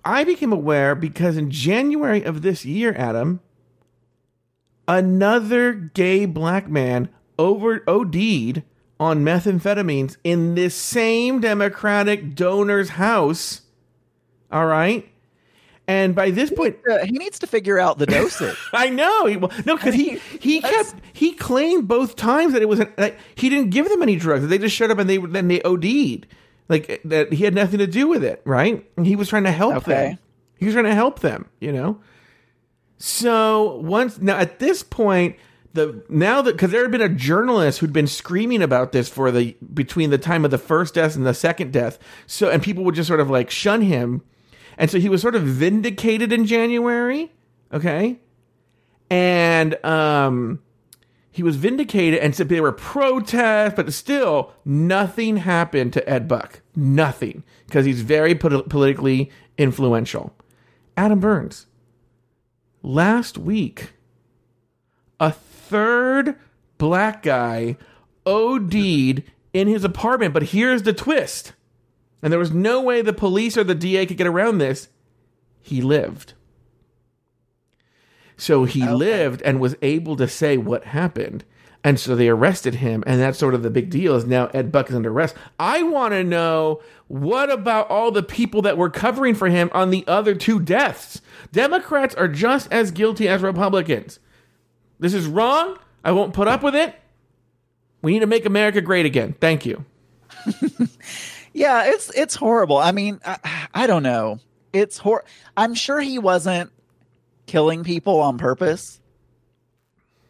[0.05, 3.41] I became aware because in January of this year, Adam,
[4.89, 7.09] another gay black man
[7.39, 8.63] over OD'd
[8.99, 13.63] on methamphetamines in this same Democratic donor's house.
[14.51, 15.09] All right.
[15.89, 18.57] And by this point, Uh, he needs to figure out the dosage.
[18.73, 19.27] I know.
[19.27, 22.93] He, well, no, because he he kept he claimed both times that it was an,
[22.97, 24.47] that he didn't give them any drugs.
[24.49, 26.27] They just showed up and they then they OD'd.
[26.69, 28.85] Like that he had nothing to do with it, right?
[28.97, 29.93] And he was trying to help Okay.
[29.93, 30.19] them.
[30.57, 32.01] He was trying to help them, you know.
[32.99, 35.37] So once now at this point,
[35.77, 39.31] the now that because there had been a journalist who'd been screaming about this for
[39.31, 41.99] the between the time of the first death and the second death.
[42.27, 44.23] So and people would just sort of like shun him,
[44.77, 47.33] and so he was sort of vindicated in January.
[47.73, 48.19] Okay,
[49.11, 50.61] and um,
[51.31, 56.63] he was vindicated, and said there were protests, but still nothing happened to Ed Buck.
[56.75, 60.35] Nothing because he's very polit- politically influential.
[60.97, 61.67] Adam Burns
[62.87, 63.93] last week,
[65.19, 66.37] a third
[66.79, 67.77] black guy
[68.25, 69.23] OD'd
[69.53, 70.33] in his apartment.
[70.33, 71.53] But here's the twist.
[72.23, 74.89] And there was no way the police or the DA could get around this.
[75.61, 76.33] He lived.
[78.37, 81.45] So he lived and was able to say what happened.
[81.87, 83.05] And so they arrested him.
[83.07, 85.37] And that's sort of the big deal is now Ed Buck is under arrest.
[85.61, 89.91] I want to know what about all the people that were covering for him on
[89.91, 91.21] the other two deaths?
[91.53, 94.19] Democrats are just as guilty as Republicans.
[94.99, 95.79] This is wrong.
[96.05, 96.97] I won't put up with it.
[98.03, 99.37] We need to make America great again.
[99.41, 99.85] Thank you.
[101.57, 102.77] Yeah, it's it's horrible.
[102.77, 104.41] I mean, I, I don't know.
[104.75, 105.25] It's hor.
[105.57, 106.71] I'm sure he wasn't
[107.47, 109.01] killing people on purpose.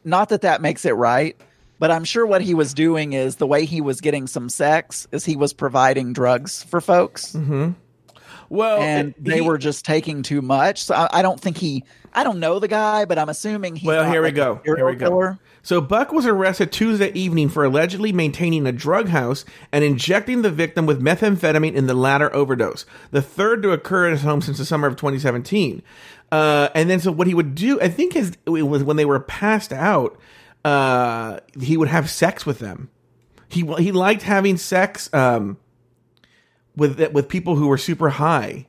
[0.04, 1.36] Not that that makes it right,
[1.78, 5.06] but I'm sure what he was doing is the way he was getting some sex
[5.12, 7.72] is he was providing drugs for folks, Mm-hmm.
[8.48, 10.84] Well, and they he- were just taking too much.
[10.84, 11.82] So I, I don't think he.
[12.14, 14.60] I don't know the guy, but I'm assuming he's Well, here we like go.
[14.64, 15.08] Here we go.
[15.08, 15.38] killer.
[15.62, 20.50] So Buck was arrested Tuesday evening for allegedly maintaining a drug house and injecting the
[20.50, 24.58] victim with methamphetamine in the latter overdose, the third to occur at his home since
[24.58, 25.82] the summer of 2017.
[26.30, 29.04] Uh, and then, so what he would do, I think, his it was when they
[29.04, 30.16] were passed out,
[30.66, 32.90] uh, he would have sex with them.
[33.48, 35.56] He he liked having sex um,
[36.76, 38.66] with with people who were super high.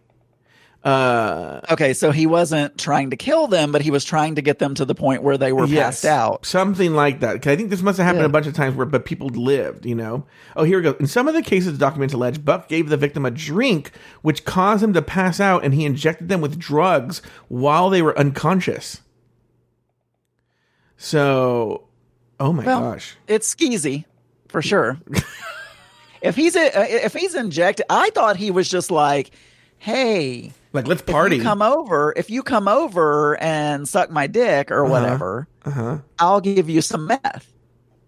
[0.83, 4.59] Uh, Okay, so he wasn't trying to kill them, but he was trying to get
[4.59, 6.45] them to the point where they were Yes, passed out.
[6.45, 7.41] Something like that.
[7.41, 8.27] 'Cause I think this must have happened Yeah.
[8.27, 10.23] a bunch of times where, but people lived, you know?
[10.55, 10.95] Oh, here we go.
[10.99, 13.91] In some of the cases, the documents allege Buck gave the victim a drink
[14.21, 18.17] which caused him to pass out and he injected them with drugs while they were
[18.17, 19.01] unconscious.
[20.97, 21.83] So,
[22.39, 23.15] oh my Well, gosh.
[23.27, 24.05] it's skeezy
[24.49, 24.97] for sure.
[26.21, 29.31] if he's a, if he's injected, I thought he was just like,
[29.77, 31.39] "Hey, Like, let's party.
[31.39, 35.99] come over, if you come over and suck my dick or whatever, uh-huh.
[36.19, 37.53] I'll give you some meth."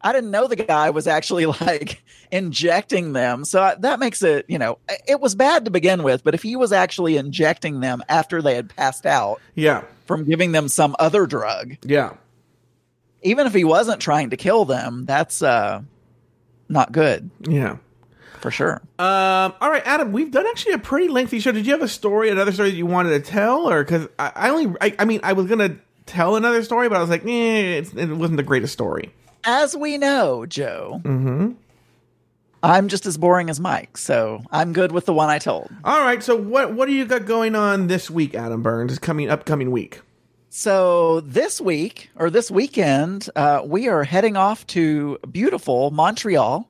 [0.01, 4.45] I didn't know the guy was actually like injecting them, so I, that makes it,
[4.47, 6.23] you know, it was bad to begin with.
[6.23, 9.83] But if he was actually injecting them after they had passed out Yeah.
[10.05, 12.13] from giving them some other drug, Yeah.
[13.22, 15.82] Even if he wasn't trying to kill them, that's uh
[16.67, 17.78] not good Yeah.
[18.39, 18.82] for sure.
[18.99, 21.51] Um, all right, Adam, we've done actually a pretty lengthy show.
[21.51, 23.70] Did you have a story, another story that you wanted to tell?
[23.70, 26.88] Or because I, I only, I, I mean, I was going to tell another story,
[26.89, 29.11] but I was like, eh, it wasn't the greatest story.
[29.43, 31.51] As we know, Joe, Mm-hmm.
[32.61, 35.70] I'm just as boring as Mike, so I'm good with the one I told.
[35.86, 38.99] All right, so what what do you got going on this week, Adam Burns?
[38.99, 40.01] Coming upcoming week.
[40.49, 46.67] So this week or this weekend, uh, we are heading off to beautiful Montreal.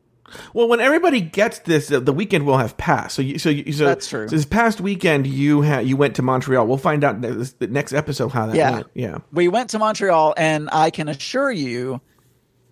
[0.53, 3.15] Well, when everybody gets this, the weekend will have passed.
[3.15, 4.27] So, you, so, you, so That's true.
[4.27, 6.67] so this past weekend, you had you went to Montreal.
[6.67, 8.71] We'll find out this, the next episode how that Yeah.
[8.71, 8.87] went.
[8.93, 9.17] Yeah.
[9.31, 11.99] We went to Montreal, and I can assure you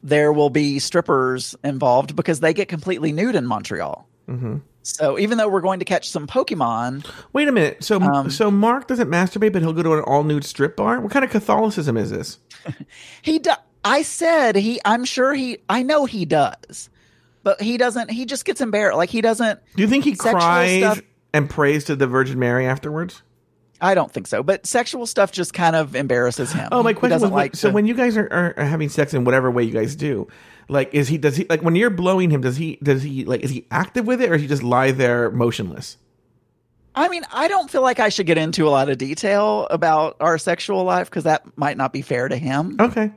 [0.04, 4.08] there will be strippers involved because they get completely nude in Montreal.
[4.30, 4.58] Mm-hmm.
[4.88, 7.84] So even though we're going to catch some Pokemon, Wait a minute.
[7.84, 11.02] So, Um, so Mark doesn't masturbate, but he'll go to an all nude strip bar.
[11.02, 12.40] What kind of Catholicism is this?
[13.22, 13.52] He do-
[13.84, 16.90] I said he I'm sure he I know he does.
[17.44, 18.98] But he doesn't he just gets embarrassed.
[18.98, 20.78] Like he doesn't Do you think he Sexual cries?
[20.80, 21.02] stuff-
[21.34, 23.22] and prays to the Virgin Mary afterwards?
[23.80, 24.42] I don't think so.
[24.42, 26.70] But sexual stuff just kind of embarrasses him.
[26.72, 29.24] Oh, my question was like so to- when you guys are, are having sex in
[29.26, 30.28] whatever way you guys do,
[30.70, 33.42] like is he does he like when you're blowing him does he does he like
[33.42, 35.98] is he active with it or does he just lie there motionless?
[36.98, 40.18] I mean, I don't feel like I should get into a lot of detail about
[40.20, 42.76] our sexual life because that might not be fair to him.
[42.80, 43.12] Okay.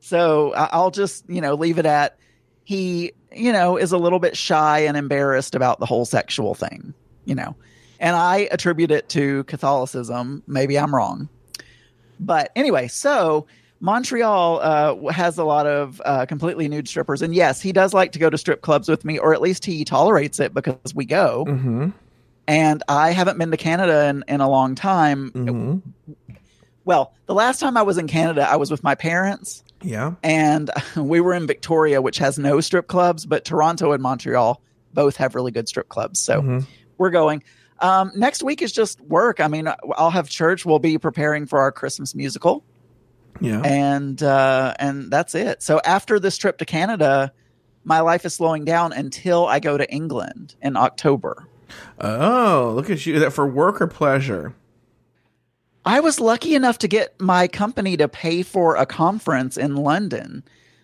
[0.00, 2.16] So I'll just, you know, leave it at
[2.64, 6.94] he, you know, is a little bit shy and embarrassed about the whole sexual thing,
[7.26, 7.54] you know.
[7.98, 10.42] And I attribute it to Catholicism.
[10.46, 11.28] Maybe I'm wrong.
[12.18, 13.46] But anyway, so
[13.80, 17.22] Montreal uh, has a lot of uh, completely nude strippers.
[17.22, 19.64] And yes, he does like to go to strip clubs with me, or at least
[19.64, 21.44] he tolerates it because we go.
[21.48, 21.88] Mm-hmm.
[22.46, 25.30] And I haven't been to Canada in, in a long time.
[25.32, 26.14] Mm-hmm.
[26.84, 30.14] Well, the last time I was in Canada, I was with my parents Yeah.
[30.22, 34.60] and we were in Victoria, which has no strip clubs, but Toronto and Montreal
[34.92, 36.20] both have really good strip clubs.
[36.20, 36.66] So Mhm.
[36.98, 37.42] we're going.
[37.78, 39.40] Um, next week is just work.
[39.40, 40.66] I mean, I'll have church.
[40.66, 42.62] We'll be preparing for our Christmas musical,
[43.40, 43.60] Yeah.
[43.62, 45.62] and uh, and that's it.
[45.62, 47.32] So after this trip to Canada,
[47.84, 51.46] my life is slowing down until I go to England in October.
[52.00, 53.18] oh, look at you.
[53.18, 54.54] That for work or pleasure?
[55.84, 60.42] I was lucky enough to get my company to pay for a conference in London.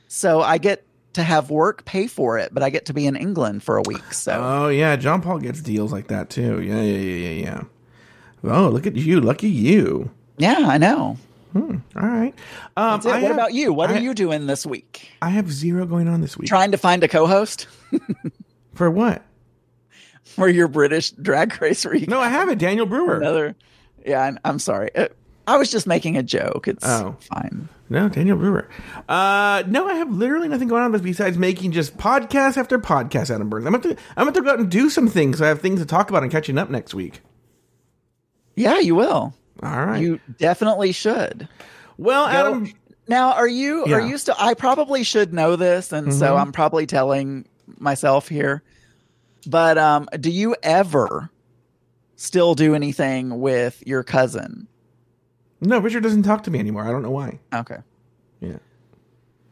[0.09, 3.16] So I get to have work pay for it, but I get to be in
[3.16, 4.12] England for a week.
[4.12, 6.62] So Oh yeah, John Paul gets deals like that too.
[6.62, 7.62] Yeah, yeah, yeah, yeah, yeah.
[8.44, 10.11] Oh, look at you, lucky you.
[10.38, 11.18] yeah, I know.
[11.57, 12.35] All right.
[12.77, 13.05] Um, it.
[13.07, 13.73] What have- about you?
[13.73, 15.11] What I- are you doing this week?
[15.23, 16.49] I have zero going on this week.
[16.49, 17.67] Trying to find a co-host
[18.75, 19.23] For what?
[20.25, 22.09] for your British drag race week?
[22.09, 22.59] No, I have it.
[22.59, 23.17] Daniel Brewer.
[23.17, 23.55] Another.
[24.05, 24.95] Yeah, I'm, I'm sorry.
[24.95, 25.09] Uh,
[25.47, 26.69] I was just making a joke.
[26.69, 27.17] It's Oh.
[27.21, 27.69] fine.
[27.89, 28.69] No, Daniel Brewer.
[29.09, 33.33] Uh, no, I have literally nothing going on besides making just podcast after podcast.
[33.33, 33.65] Adam Burns.
[33.65, 35.41] I'm going to I'm going to go out and do some things.
[35.41, 37.21] I have things to talk about and catching up next week.
[38.57, 39.35] Yeah, you will.
[39.63, 40.01] All right.
[40.01, 41.49] You definitely should.
[41.99, 42.73] well, Go- Adam.
[43.09, 43.99] now, are you are Yeah.
[44.01, 44.09] Mm-hmm.
[44.11, 44.35] you still?
[44.39, 47.47] I probably should know this, and so I'm probably telling
[47.79, 48.63] myself here.
[49.47, 51.31] But um, do you ever
[52.17, 54.67] still do anything with your cousin?
[55.61, 56.85] No, Richard doesn't talk to me anymore.
[56.85, 57.39] I don't know why.
[57.55, 57.79] Okay.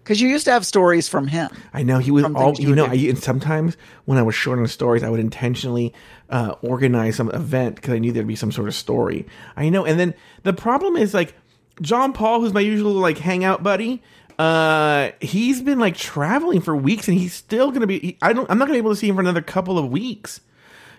[0.05, 1.49] Because you used to have stories from him.
[1.73, 2.85] I know he was all you you know.
[2.85, 5.95] I, and sometimes when I was short on stories, I would intentionally
[6.29, 9.27] uh, organize some event because I knew there'd be some sort of story.
[9.57, 11.35] I know, and then the problem is like
[11.81, 14.03] John Paul, who's my usual like hangout buddy.
[14.39, 17.99] Uh, he's been like traveling for weeks, and he's still gonna be.
[17.99, 18.51] He, I don't.
[18.51, 20.41] I'm not gonna be able to see him for another couple of weeks.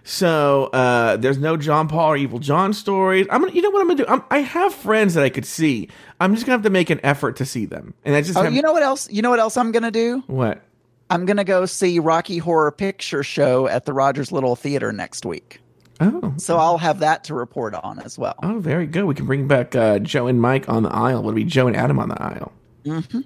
[0.07, 3.25] So uh, there's no John Paul or Evil John stories.
[3.31, 3.53] I'm gonna.
[3.53, 4.05] You know what I'm gonna do?
[4.07, 5.89] I'm, I have friends that I could see.
[6.19, 8.43] I'm just gonna have to make an effort to see them, and I just Oh,
[8.43, 9.09] have you know what else?
[9.11, 10.23] You know what else I'm gonna do?
[10.27, 10.61] what.
[11.09, 15.59] I'm gonna go see Rocky Horror Picture Show at the Rogers Little Theater next week.
[15.99, 18.35] Oh, So I'll have that to report on as well.
[18.43, 19.05] Oh, very good.
[19.05, 21.19] We can bring back uh, Joe and Mike on the aisle.
[21.19, 22.51] It'll be Joe and Adam on the aisle.
[22.85, 23.21] Mm-hmm.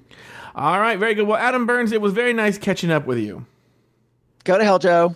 [0.56, 1.28] right, very good.
[1.28, 3.46] Well, Adam Burns, it was very nice catching up with you.
[4.44, 5.16] Go to hell, Joe.